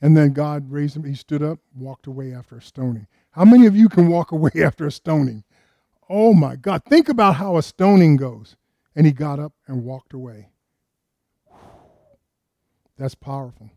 [0.00, 1.04] And then God raised him.
[1.04, 3.06] He stood up, walked away after a stoning.
[3.32, 5.44] How many of you can walk away after a stoning?
[6.08, 6.82] Oh my God.
[6.84, 8.56] Think about how a stoning goes.
[8.96, 10.48] And he got up and walked away.
[12.98, 13.70] That's powerful.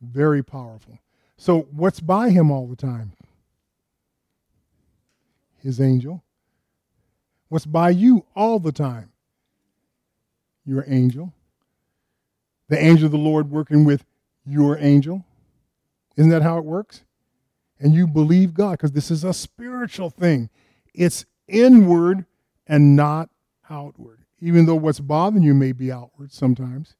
[0.00, 0.98] Very powerful.
[1.36, 3.12] So, what's by him all the time?
[5.62, 6.22] His angel.
[7.48, 9.09] What's by you all the time?
[10.70, 11.32] Your angel.
[12.68, 14.04] The angel of the Lord working with
[14.46, 15.24] your angel.
[16.16, 17.02] Isn't that how it works?
[17.80, 20.48] And you believe God because this is a spiritual thing.
[20.94, 22.24] It's inward
[22.68, 23.30] and not
[23.68, 24.20] outward.
[24.38, 26.94] Even though what's bothering you may be outward sometimes,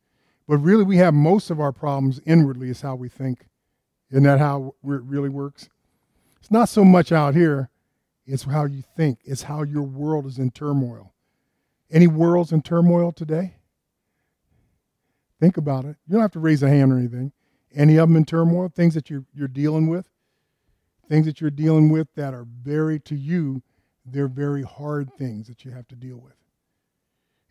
[0.51, 3.47] But really, we have most of our problems inwardly, is how we think.
[4.11, 5.69] Isn't that how it really works?
[6.41, 7.71] It's not so much out here,
[8.27, 11.13] it's how you think, it's how your world is in turmoil.
[11.89, 13.55] Any worlds in turmoil today?
[15.41, 15.97] Think about it.
[16.07, 17.33] You don't have to raise a hand or anything.
[17.75, 18.69] Any of them in turmoil?
[18.69, 20.09] Things that you're, you're dealing with?
[21.09, 23.63] Things that you're dealing with that are very, to you,
[24.05, 26.35] they're very hard things that you have to deal with.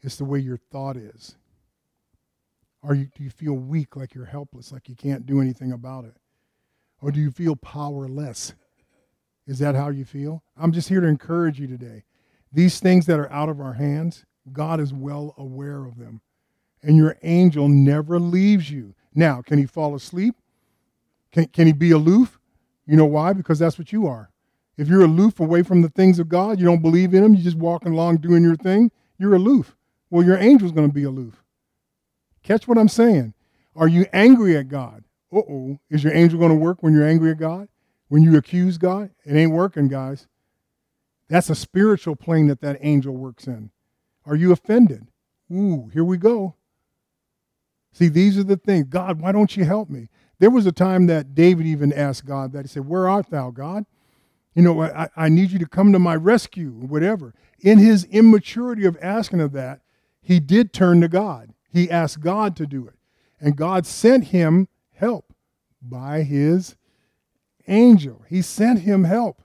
[0.02, 1.36] It's the way your thought is.
[2.82, 6.06] Or you, do you feel weak, like you're helpless, like you can't do anything about
[6.06, 6.16] it?
[7.02, 8.54] Or do you feel powerless?
[9.48, 10.44] Is that how you feel?
[10.56, 12.04] I'm just here to encourage you today.
[12.54, 16.22] These things that are out of our hands, God is well aware of them.
[16.82, 18.96] And your angel never leaves you.
[19.14, 20.36] Now, can he fall asleep?
[21.32, 22.40] Can, can he be aloof?
[22.86, 23.34] You know why?
[23.34, 24.32] Because that's what you are.
[24.78, 27.44] If you're aloof away from the things of God, you don't believe in them, you're
[27.44, 29.76] just walking along doing your thing, you're aloof.
[30.10, 31.44] Well, your angel's going to be aloof.
[32.44, 33.34] Catch what I'm saying.
[33.76, 35.04] Are you angry at God?
[35.32, 35.80] Uh oh.
[35.90, 37.68] Is your angel going to work when you're angry at God?
[38.08, 39.12] When you accuse God?
[39.26, 40.28] It ain't working, guys.
[41.28, 43.70] That's a spiritual plane that that angel works in.
[44.26, 45.08] Are you offended?
[45.52, 46.56] Ooh, here we go.
[47.92, 48.88] See, these are the things.
[48.90, 50.10] God, why don't you help me?
[50.40, 52.62] There was a time that David even asked God that.
[52.64, 53.86] He said, Where art thou, God?
[54.56, 57.34] You know, I, I need you to come to my rescue, whatever.
[57.60, 59.82] In his immaturity of asking of that,
[60.22, 61.54] he did turn to God.
[61.72, 62.96] He asked God to do it.
[63.40, 65.34] And God sent him help
[65.82, 66.76] by his
[67.68, 68.24] angel.
[68.28, 69.42] He sent him help.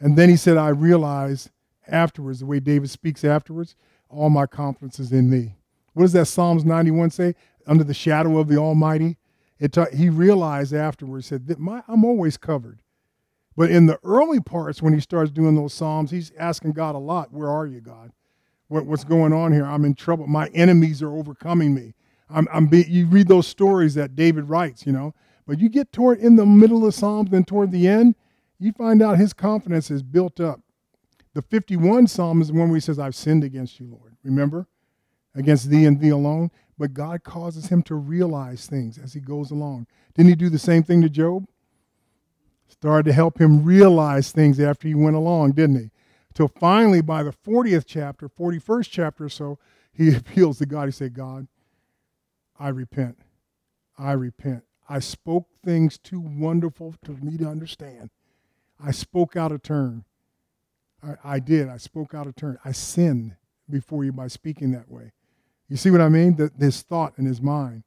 [0.00, 1.50] And then he said, I realized
[1.86, 3.76] afterwards, the way David speaks afterwards,
[4.08, 5.54] all my confidence is in thee.
[5.92, 7.34] What does that Psalms 91 say?
[7.70, 9.16] Under the shadow of the Almighty.
[9.70, 12.80] Ta- he realized afterwards, said, my, I'm always covered.
[13.56, 16.98] But in the early parts, when he starts doing those Psalms, he's asking God a
[16.98, 18.10] lot, Where are you, God?
[18.68, 19.64] What, what's going on here?
[19.64, 20.26] I'm in trouble.
[20.26, 21.94] My enemies are overcoming me.
[22.28, 25.14] I'm, I'm be, you read those stories that David writes, you know,
[25.46, 28.14] but you get toward in the middle of Psalms, then toward the end,
[28.58, 30.60] you find out his confidence is built up.
[31.34, 34.16] The 51 Psalm is the one where he says, I've sinned against you, Lord.
[34.24, 34.68] Remember?
[35.34, 36.50] Against thee and thee alone.
[36.80, 39.86] But God causes him to realize things as he goes along.
[40.14, 41.46] Didn't he do the same thing to Job?
[42.68, 45.90] Started to help him realize things after he went along, didn't he?
[46.32, 49.58] Till finally, by the 40th chapter, 41st chapter or so,
[49.92, 50.86] he appeals to God.
[50.86, 51.48] He said, God,
[52.58, 53.18] I repent.
[53.98, 54.64] I repent.
[54.88, 58.08] I spoke things too wonderful for me to understand.
[58.82, 60.04] I spoke out of turn.
[61.02, 61.68] I, I did.
[61.68, 62.56] I spoke out of turn.
[62.64, 63.36] I sinned
[63.68, 65.12] before you by speaking that way.
[65.70, 66.36] You see what I mean?
[66.36, 67.84] That his thought and his mind.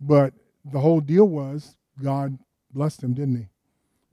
[0.00, 0.32] But
[0.64, 2.38] the whole deal was God
[2.72, 3.48] blessed him, didn't he?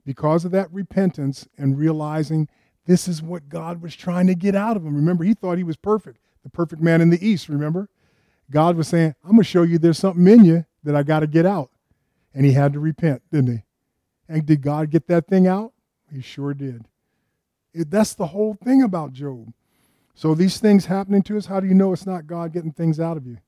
[0.04, 2.48] Because of that repentance and realizing
[2.86, 4.94] this is what God was trying to get out of him.
[4.94, 7.88] Remember, he thought he was perfect, the perfect man in the east, remember?
[8.50, 11.20] God was saying, I'm going to show you there's something in you that I got
[11.20, 11.70] to get out.
[12.34, 13.62] And he had to repent, didn't he?
[14.28, 15.72] And did God get that thing out?
[16.12, 16.84] He sure did.
[17.72, 19.52] It, that's the whole thing about Job.
[20.14, 23.00] So these things happening to us, how do you know it's not God getting things
[23.00, 23.38] out of you?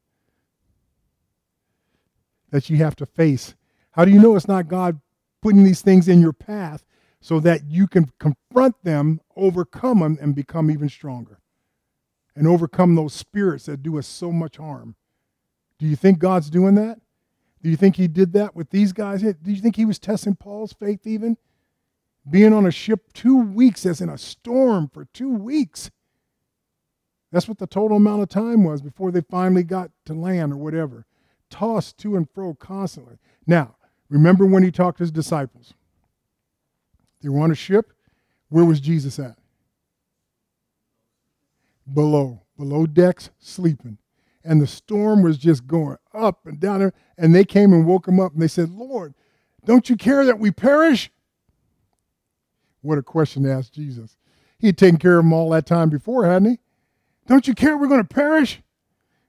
[2.50, 3.54] That you have to face.
[3.92, 5.00] How do you know it's not God
[5.42, 6.84] putting these things in your path
[7.20, 11.40] so that you can confront them, overcome them, and become even stronger?
[12.34, 14.96] And overcome those spirits that do us so much harm.
[15.78, 16.98] Do you think God's doing that?
[17.62, 19.20] Do you think he did that with these guys?
[19.20, 21.36] Do you think he was testing Paul's faith even?
[22.28, 25.90] Being on a ship two weeks, as in a storm for two weeks.
[27.32, 30.56] That's what the total amount of time was before they finally got to land or
[30.56, 31.06] whatever.
[31.50, 33.16] Tossed to and fro constantly.
[33.46, 33.74] Now,
[34.10, 35.72] remember when he talked to his disciples?
[37.22, 37.92] They were on a ship.
[38.50, 39.36] Where was Jesus at?
[41.92, 43.96] Below, below decks, sleeping.
[44.44, 46.92] And the storm was just going up and down there.
[47.16, 49.14] And they came and woke him up and they said, Lord,
[49.64, 51.10] don't you care that we perish?
[52.82, 54.16] What a question to ask Jesus.
[54.58, 56.58] He had taken care of them all that time before, hadn't he?
[57.26, 58.62] Don't you care we're going to perish?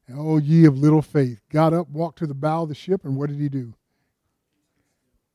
[0.08, 1.42] And, oh, ye of little faith.
[1.50, 3.74] Got up, walked to the bow of the ship, and what did he do?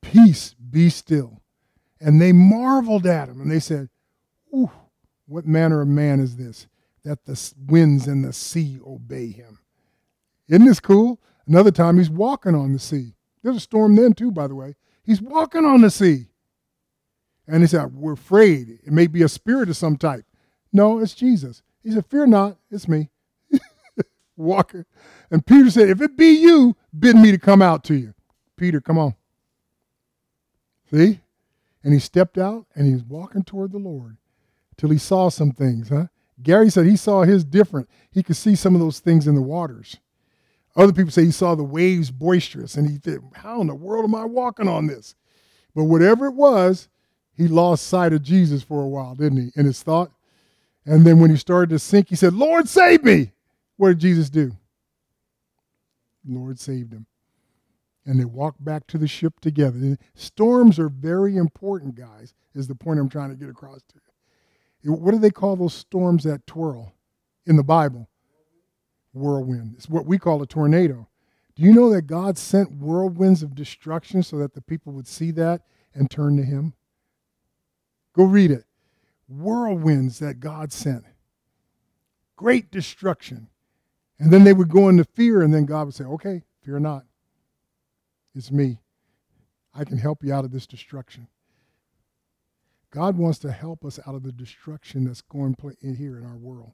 [0.03, 1.41] Peace, be still.
[2.01, 3.89] And they marveled at him, and they said,
[4.55, 4.71] Ooh,
[5.27, 6.67] what manner of man is this,
[7.05, 9.59] that the winds and the sea obey him?
[10.49, 11.21] Isn't this cool?
[11.47, 13.15] Another time he's walking on the sea.
[13.43, 14.75] There's a storm then, too, by the way.
[15.03, 16.27] He's walking on the sea.
[17.47, 18.79] And he said, We're afraid.
[18.85, 20.27] It may be a spirit of some type.
[20.73, 21.63] No, it's Jesus.
[21.89, 23.09] He said, Fear not, it's me.
[24.37, 24.85] Walker.
[25.31, 28.13] And Peter said, If it be you, bid me to come out to you.
[28.59, 29.15] Peter, come on.
[30.91, 31.21] See?
[31.83, 34.19] And he stepped out and he was walking toward the Lord
[34.77, 36.09] till he saw some things, huh?
[36.43, 37.89] Gary said he saw his different.
[38.11, 39.97] He could see some of those things in the waters.
[40.77, 44.05] Other people say he saw the waves boisterous and he said, How in the world
[44.05, 45.15] am I walking on this?
[45.75, 46.91] But whatever it was,
[47.35, 50.11] he lost sight of Jesus for a while, didn't he, in his thought?
[50.89, 53.33] And then when he started to sink, he said, Lord, save me.
[53.77, 54.53] What did Jesus do?
[56.27, 57.07] Lord saved him.
[58.07, 59.99] And they walked back to the ship together.
[60.15, 63.95] Storms are very important, guys, is the point I'm trying to get across to
[64.83, 64.93] you.
[64.95, 66.95] What do they call those storms that twirl
[67.47, 68.09] in the Bible?
[69.13, 69.75] whirlwind.
[69.77, 71.09] It's what we call a tornado.
[71.55, 75.31] Do you know that God sent whirlwinds of destruction so that the people would see
[75.33, 75.63] that
[75.95, 76.75] and turn to Him?
[78.15, 78.65] Go read it.
[79.29, 81.05] Whirlwinds that God sent.
[82.37, 83.49] Great destruction.
[84.19, 87.05] And then they would go into fear, and then God would say, Okay, fear not.
[88.35, 88.79] It's me.
[89.75, 91.29] I can help you out of this destruction.
[92.91, 96.37] God wants to help us out of the destruction that's going in here in our
[96.37, 96.73] world.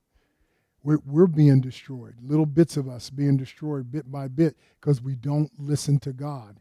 [0.82, 2.14] We're, we're being destroyed.
[2.22, 6.60] Little bits of us being destroyed bit by bit because we don't listen to God.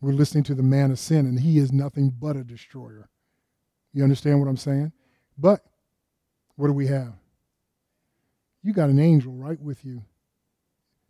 [0.00, 3.10] We're listening to the man of sin, and he is nothing but a destroyer.
[3.92, 4.92] You understand what I'm saying?
[5.38, 5.64] But
[6.56, 7.12] what do we have?
[8.62, 10.02] You got an angel right with you.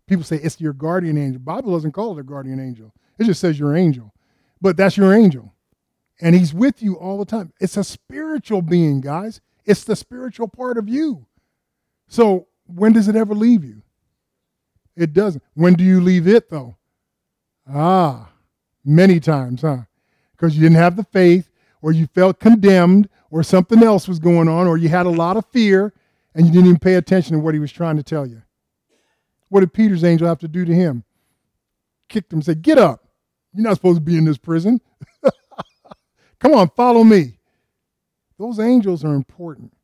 [0.07, 1.41] People say it's your guardian angel.
[1.41, 2.93] Bible doesn't call it a guardian angel.
[3.19, 4.13] It just says your angel.
[4.61, 5.53] But that's your angel.
[6.21, 7.53] And he's with you all the time.
[7.61, 9.41] It's a spiritual being, guys.
[9.65, 11.27] It's the spiritual part of you.
[12.09, 13.83] So when does it ever leave you?
[14.97, 15.43] It doesn't.
[15.55, 16.77] When do you leave it though?
[17.69, 18.31] Ah,
[18.85, 19.83] many times, huh?
[20.33, 21.50] Because you didn't have the faith,
[21.83, 25.37] or you felt condemned, or something else was going on, or you had a lot
[25.37, 25.93] of fear,
[26.35, 28.43] and you didn't even pay attention to what he was trying to tell you.
[29.49, 31.05] What did Peter's angel have to do to him?
[32.09, 33.05] Kicked him and said, Get up.
[33.53, 34.81] You're not supposed to be in this prison.
[36.39, 37.35] Come on, follow me.
[38.39, 39.75] Those angels are important.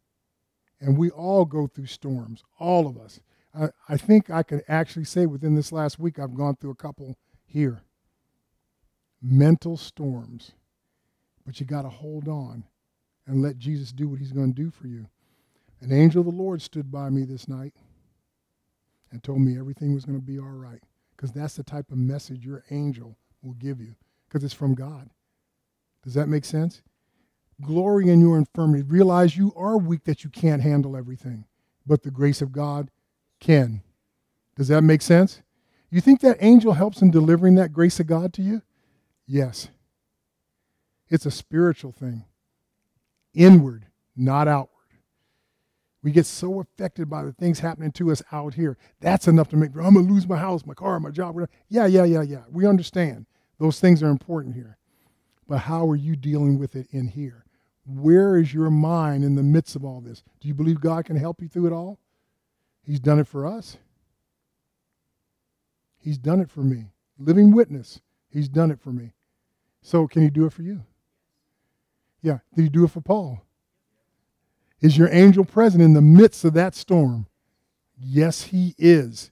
[0.80, 3.20] And we all go through storms, all of us.
[3.58, 6.76] I, I think I can actually say within this last week, I've gone through a
[6.76, 7.82] couple here.
[9.20, 10.52] Mental storms.
[11.46, 12.64] But you got to hold on
[13.26, 15.06] and let Jesus do what he's going to do for you.
[15.80, 17.74] An angel of the Lord stood by me this night
[19.12, 20.82] and told me everything was going to be all right.
[21.16, 23.94] Because that's the type of message your angel will give you,
[24.28, 25.08] because it's from God.
[26.02, 26.82] Does that make sense?
[27.62, 28.82] Glory in your infirmity.
[28.82, 31.46] Realize you are weak, that you can't handle everything,
[31.86, 32.90] but the grace of God
[33.40, 33.82] can.
[34.56, 35.40] Does that make sense?
[35.90, 38.62] You think that angel helps in delivering that grace of God to you?
[39.26, 39.68] Yes.
[41.08, 42.24] It's a spiritual thing,
[43.34, 43.86] inward,
[44.16, 44.70] not outward.
[46.02, 48.76] We get so affected by the things happening to us out here.
[49.00, 51.36] That's enough to make, I'm going to lose my house, my car, my job.
[51.68, 52.42] Yeah, yeah, yeah, yeah.
[52.50, 53.26] We understand.
[53.58, 54.78] Those things are important here.
[55.48, 57.44] But how are you dealing with it in here?
[57.86, 60.22] Where is your mind in the midst of all this?
[60.40, 61.98] Do you believe God can help you through it all?
[62.82, 63.76] He's done it for us.
[65.98, 66.92] He's done it for me.
[67.18, 68.00] Living witness.
[68.28, 69.12] He's done it for me.
[69.82, 70.84] So can he do it for you?
[72.26, 72.38] Yeah.
[72.56, 73.40] Did he do it for Paul?
[74.80, 77.28] Is your angel present in the midst of that storm?
[77.96, 79.30] Yes, he is.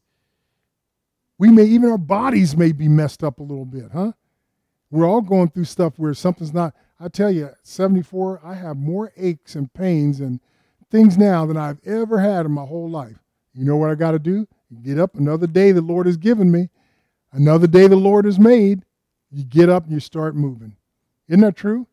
[1.36, 4.12] We may, even our bodies may be messed up a little bit, huh?
[4.92, 9.12] We're all going through stuff where something's not, I tell you, 74, I have more
[9.16, 10.38] aches and pains and
[10.88, 13.18] things now than I've ever had in my whole life.
[13.55, 14.47] You know what I got to do?
[14.84, 16.70] Get up another day the Lord has given me,
[17.32, 18.84] another day the Lord has made.
[19.32, 20.76] You get up and you start moving.
[21.26, 21.88] Isn't that true?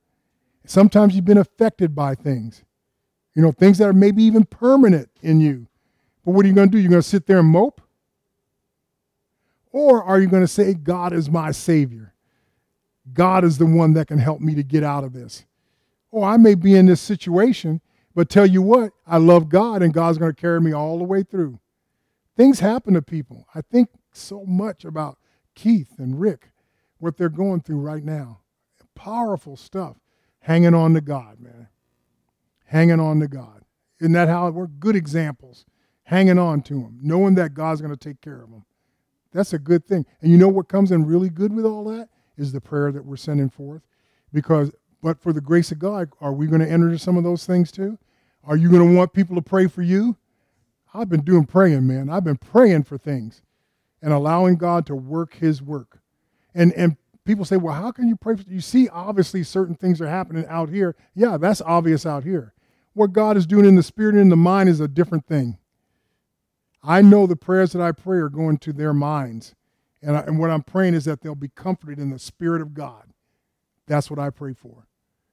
[0.66, 2.64] Sometimes you've been affected by things,
[3.36, 5.68] you know, things that are maybe even permanent in you.
[6.24, 6.80] But what are you going to do?
[6.80, 7.82] You're going to sit there and mope?
[9.72, 12.14] Or are you going to say, God is my Savior?
[13.14, 15.46] God is the one that can help me to get out of this.
[16.14, 17.82] Oh, I may be in this situation,
[18.14, 21.06] but tell you what, I love God and God's going to carry me all the
[21.06, 21.60] way through.
[22.36, 23.48] Things happen to people.
[23.56, 25.18] I think so much about
[25.56, 26.52] Keith and Rick,
[27.00, 28.40] what they're going through right now.
[28.94, 29.96] Powerful stuff.
[30.42, 31.68] Hanging on to God, man.
[32.66, 33.64] Hanging on to God.
[34.00, 34.74] Isn't that how works?
[34.80, 35.66] Good examples.
[36.04, 38.66] Hanging on to Him, knowing that God's going to take care of them.
[39.32, 40.06] That's a good thing.
[40.22, 42.10] And you know what comes in really good with all that?
[42.42, 43.82] is the prayer that we're sending forth.
[44.34, 44.72] Because,
[45.02, 47.46] but for the grace of God, are we going to enter into some of those
[47.46, 47.98] things too?
[48.44, 50.18] Are you going to want people to pray for you?
[50.94, 52.10] I've been doing praying, man.
[52.10, 53.42] I've been praying for things
[54.02, 56.00] and allowing God to work his work.
[56.54, 60.08] And, and people say, well, how can you pray you see obviously certain things are
[60.08, 60.96] happening out here.
[61.14, 62.54] Yeah, that's obvious out here.
[62.94, 65.58] What God is doing in the spirit and in the mind is a different thing.
[66.84, 69.56] I know the prayers that I pray are going to their minds.
[70.02, 72.74] And, I, and what I'm praying is that they'll be comforted in the Spirit of
[72.74, 73.06] God.
[73.88, 74.88] That's what I pray for.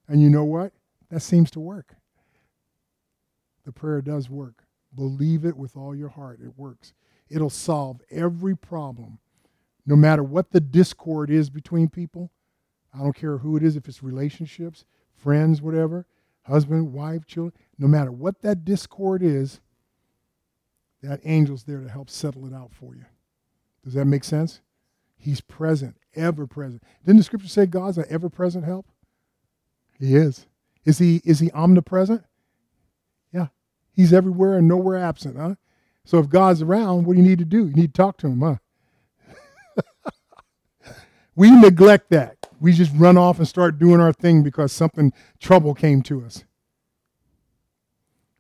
[0.06, 0.72] And you know what?
[1.10, 1.94] That seems to work.
[3.64, 4.64] The prayer does work.
[4.94, 6.40] Believe it with all your heart.
[6.42, 6.92] It works.
[7.28, 9.18] it'll solve every problem.
[9.88, 12.30] No matter what the discord is between people,
[12.92, 14.84] I don't care who it is, if it's relationships,
[15.16, 16.04] friends, whatever,
[16.42, 19.60] husband, wife, children, no matter what that discord is,
[21.02, 23.06] that angel's there to help settle it out for you.
[23.82, 24.60] Does that make sense?
[25.16, 26.82] He's present, ever present.
[27.06, 28.86] Didn't the scripture say God's an ever present help?
[29.98, 30.46] He is.
[30.84, 32.24] Is he is he omnipresent?
[33.32, 33.46] Yeah.
[33.92, 35.54] He's everywhere and nowhere absent, huh?
[36.04, 37.68] So if God's around, what do you need to do?
[37.68, 38.56] You need to talk to him, huh?
[41.38, 42.36] We neglect that.
[42.60, 46.42] We just run off and start doing our thing because something trouble came to us.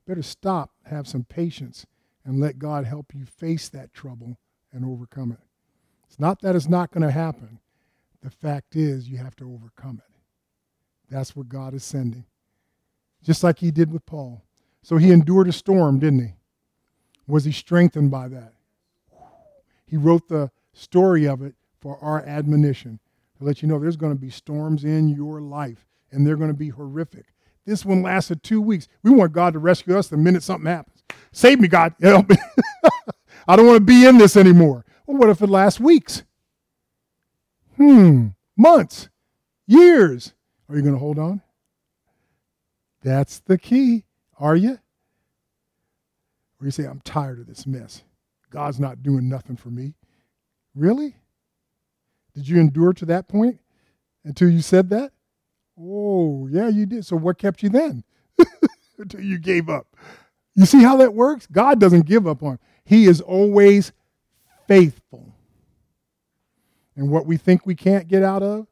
[0.04, 1.86] Better stop, have some patience,
[2.24, 4.36] and let God help you face that trouble
[4.72, 5.38] and overcome it.
[6.08, 7.60] It's not that it's not going to happen.
[8.20, 10.14] The fact is, you have to overcome it.
[11.08, 12.24] That's what God is sending.
[13.22, 14.42] Just like he did with Paul.
[14.82, 16.34] So he endured a storm, didn't he?
[17.28, 18.54] Was he strengthened by that?
[19.86, 22.98] He wrote the story of it for our admonition
[23.38, 26.50] to let you know there's going to be storms in your life and they're going
[26.50, 27.26] to be horrific.
[27.66, 28.88] This one lasted two weeks.
[29.02, 31.02] We want God to rescue us the minute something happens.
[31.32, 31.94] Save me, God.
[32.02, 32.36] Help me.
[33.46, 34.84] I don't want to be in this anymore.
[35.06, 36.22] Well, what if it lasts weeks?
[37.76, 39.08] Hmm, months,
[39.66, 40.34] years.
[40.68, 41.42] Are you going to hold on?
[43.02, 44.04] That's the key.
[44.38, 44.78] Are you?
[46.60, 48.02] Or you say, I'm tired of this mess.
[48.50, 49.94] God's not doing nothing for me.
[50.74, 51.16] Really?
[52.38, 53.58] Did you endure to that point
[54.24, 55.10] until you said that?
[55.76, 57.04] Oh, yeah, you did.
[57.04, 58.04] So what kept you then?
[58.98, 59.96] until you gave up.
[60.54, 61.48] You see how that works?
[61.50, 62.52] God doesn't give up on.
[62.52, 62.58] Him.
[62.84, 63.90] He is always
[64.68, 65.34] faithful.
[66.94, 68.68] And what we think we can't get out of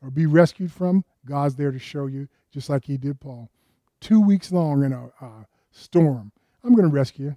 [0.00, 3.50] or be rescued from, God's there to show you, just like he did Paul.
[4.00, 5.42] Two weeks long in a uh,
[5.72, 6.30] storm.
[6.62, 7.36] I'm going to rescue you.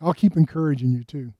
[0.00, 1.34] I'll keep encouraging you too.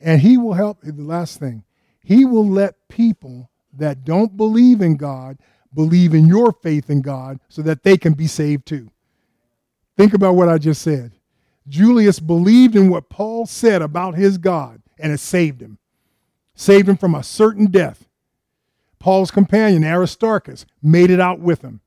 [0.00, 0.78] And he will help.
[0.82, 1.64] The last thing,
[2.04, 5.38] he will let people that don't believe in God
[5.74, 8.90] believe in your faith in God so that they can be saved too.
[9.96, 11.12] Think about what I just said.
[11.66, 15.78] Julius believed in what Paul said about his God, and it saved him.
[16.54, 18.06] Saved him from a certain death.
[18.98, 21.80] Paul's companion, Aristarchus, made it out with him.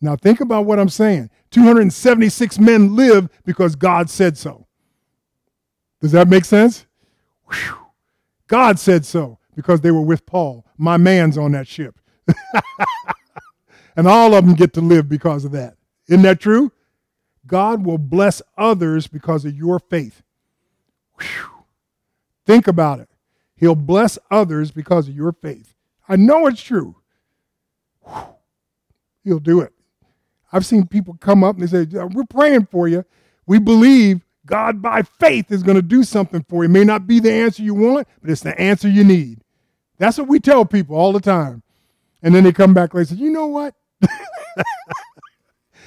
[0.00, 1.30] Now, think about what I'm saying.
[1.50, 4.66] 276 men lived because God said so.
[6.00, 6.86] Does that make sense?
[7.46, 7.81] Whew.
[8.52, 10.66] God said so because they were with Paul.
[10.76, 11.98] My man's on that ship.
[13.96, 15.78] and all of them get to live because of that.
[16.06, 16.70] Isn't that true?
[17.46, 20.22] God will bless others because of your faith.
[21.18, 21.64] Whew.
[22.44, 23.08] Think about it.
[23.56, 25.74] He'll bless others because of your faith.
[26.06, 26.96] I know it's true.
[28.04, 28.36] Whew.
[29.24, 29.72] He'll do it.
[30.52, 33.06] I've seen people come up and they say, We're praying for you.
[33.46, 36.70] We believe God, by faith, is going to do something for you.
[36.70, 39.40] It may not be the answer you want, but it's the answer you need.
[39.98, 41.62] That's what we tell people all the time.
[42.22, 43.74] And then they come back later and say, You know what?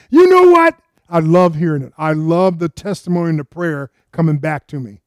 [0.09, 0.79] you know what?
[1.09, 1.93] I love hearing it.
[1.97, 5.01] I love the testimony and the prayer coming back to me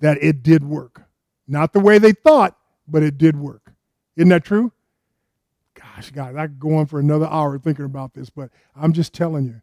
[0.00, 1.02] that it did work.
[1.46, 2.56] Not the way they thought,
[2.88, 3.72] but it did work.
[4.16, 4.72] Isn't that true?
[5.74, 9.12] Gosh, guys, I could go on for another hour thinking about this, but I'm just
[9.12, 9.60] telling you,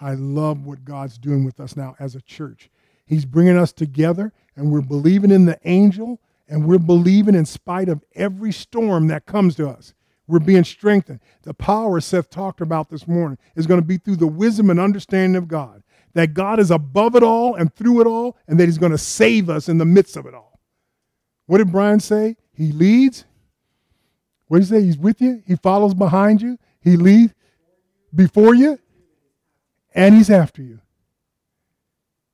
[0.00, 2.70] I love what God's doing with us now as a church.
[3.04, 7.88] He's bringing us together, and we're believing in the angel, and we're believing in spite
[7.88, 9.94] of every storm that comes to us.
[10.26, 11.20] We're being strengthened.
[11.42, 14.80] The power Seth talked about this morning is going to be through the wisdom and
[14.80, 15.82] understanding of God.
[16.14, 18.98] That God is above it all and through it all, and that He's going to
[18.98, 20.60] save us in the midst of it all.
[21.46, 22.36] What did Brian say?
[22.52, 23.24] He leads.
[24.46, 24.82] What did he say?
[24.84, 25.42] He's with you.
[25.46, 26.58] He follows behind you.
[26.80, 27.32] He leads
[28.14, 28.78] before you,
[29.94, 30.80] and He's after you.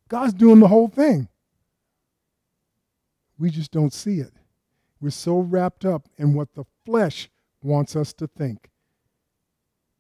[0.09, 1.29] God's doing the whole thing.
[3.39, 4.33] We just don't see it.
[5.01, 7.31] We're so wrapped up in what the flesh
[7.63, 8.69] wants us to think.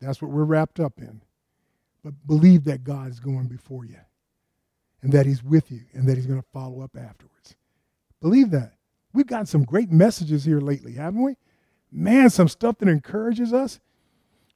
[0.00, 1.20] That's what we're wrapped up in.
[2.02, 3.98] But believe that God is going before you
[5.02, 7.54] and that He's with you and that He's going to follow up afterwards.
[8.20, 8.74] Believe that.
[9.12, 11.36] We've gotten some great messages here lately, haven't we?
[11.90, 13.80] Man, some stuff that encourages us.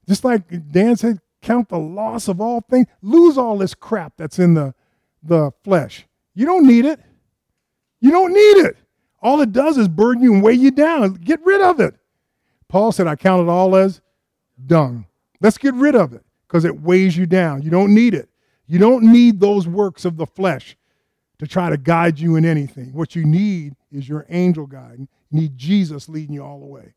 [0.08, 2.86] Just like Dan said, count the loss of all things.
[3.02, 4.74] Lose all this crap that's in the,
[5.22, 6.06] the flesh.
[6.34, 7.00] You don't need it.
[8.00, 8.76] You don't need it.
[9.20, 11.14] All it does is burden you and weigh you down.
[11.14, 11.94] Get rid of it.
[12.68, 14.00] Paul said, I count it all as
[14.66, 15.06] dung.
[15.40, 17.62] Let's get rid of it because it weighs you down.
[17.62, 18.28] You don't need it.
[18.66, 20.76] You don't need those works of the flesh
[21.38, 22.92] to try to guide you in anything.
[22.92, 24.98] What you need is your angel guide.
[24.98, 26.94] You need Jesus leading you all the way.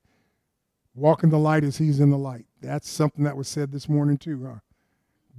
[0.95, 2.45] Walk in the light as he's in the light.
[2.61, 4.59] That's something that was said this morning, too, huh?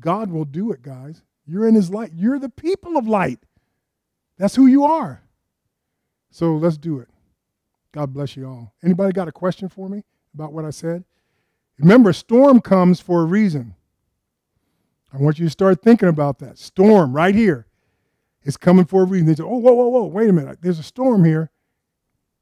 [0.01, 1.23] God will do it, guys.
[1.47, 2.13] You're in his light.
[2.15, 3.41] You're the people of light.
[4.37, 5.23] That's who you are.
[6.31, 7.09] So let's do it.
[7.93, 8.75] God bless you all.
[8.85, 10.05] Anybody got a question for me
[10.35, 11.05] about what I said?
[11.79, 13.75] Remember, storm comes for a reason.
[15.15, 16.59] I want you to start thinking about that.
[16.59, 17.67] Storm right here
[18.45, 19.27] is coming for a reason.
[19.27, 20.59] They say, oh, whoa, whoa, whoa, wait a minute.
[20.61, 21.51] There's a storm here.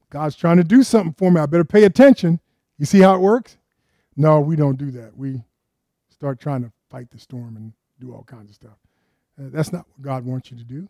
[0.09, 1.39] God's trying to do something for me.
[1.39, 2.41] I better pay attention.
[2.77, 3.57] You see how it works?
[4.15, 5.15] No, we don't do that.
[5.17, 5.43] We
[6.09, 8.77] start trying to fight the storm and do all kinds of stuff.
[9.39, 10.81] Uh, that's not what God wants you to do.
[10.81, 10.87] He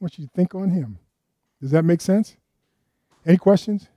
[0.00, 0.98] wants you to think on Him.
[1.60, 2.36] Does that make sense?
[3.26, 3.88] Any questions?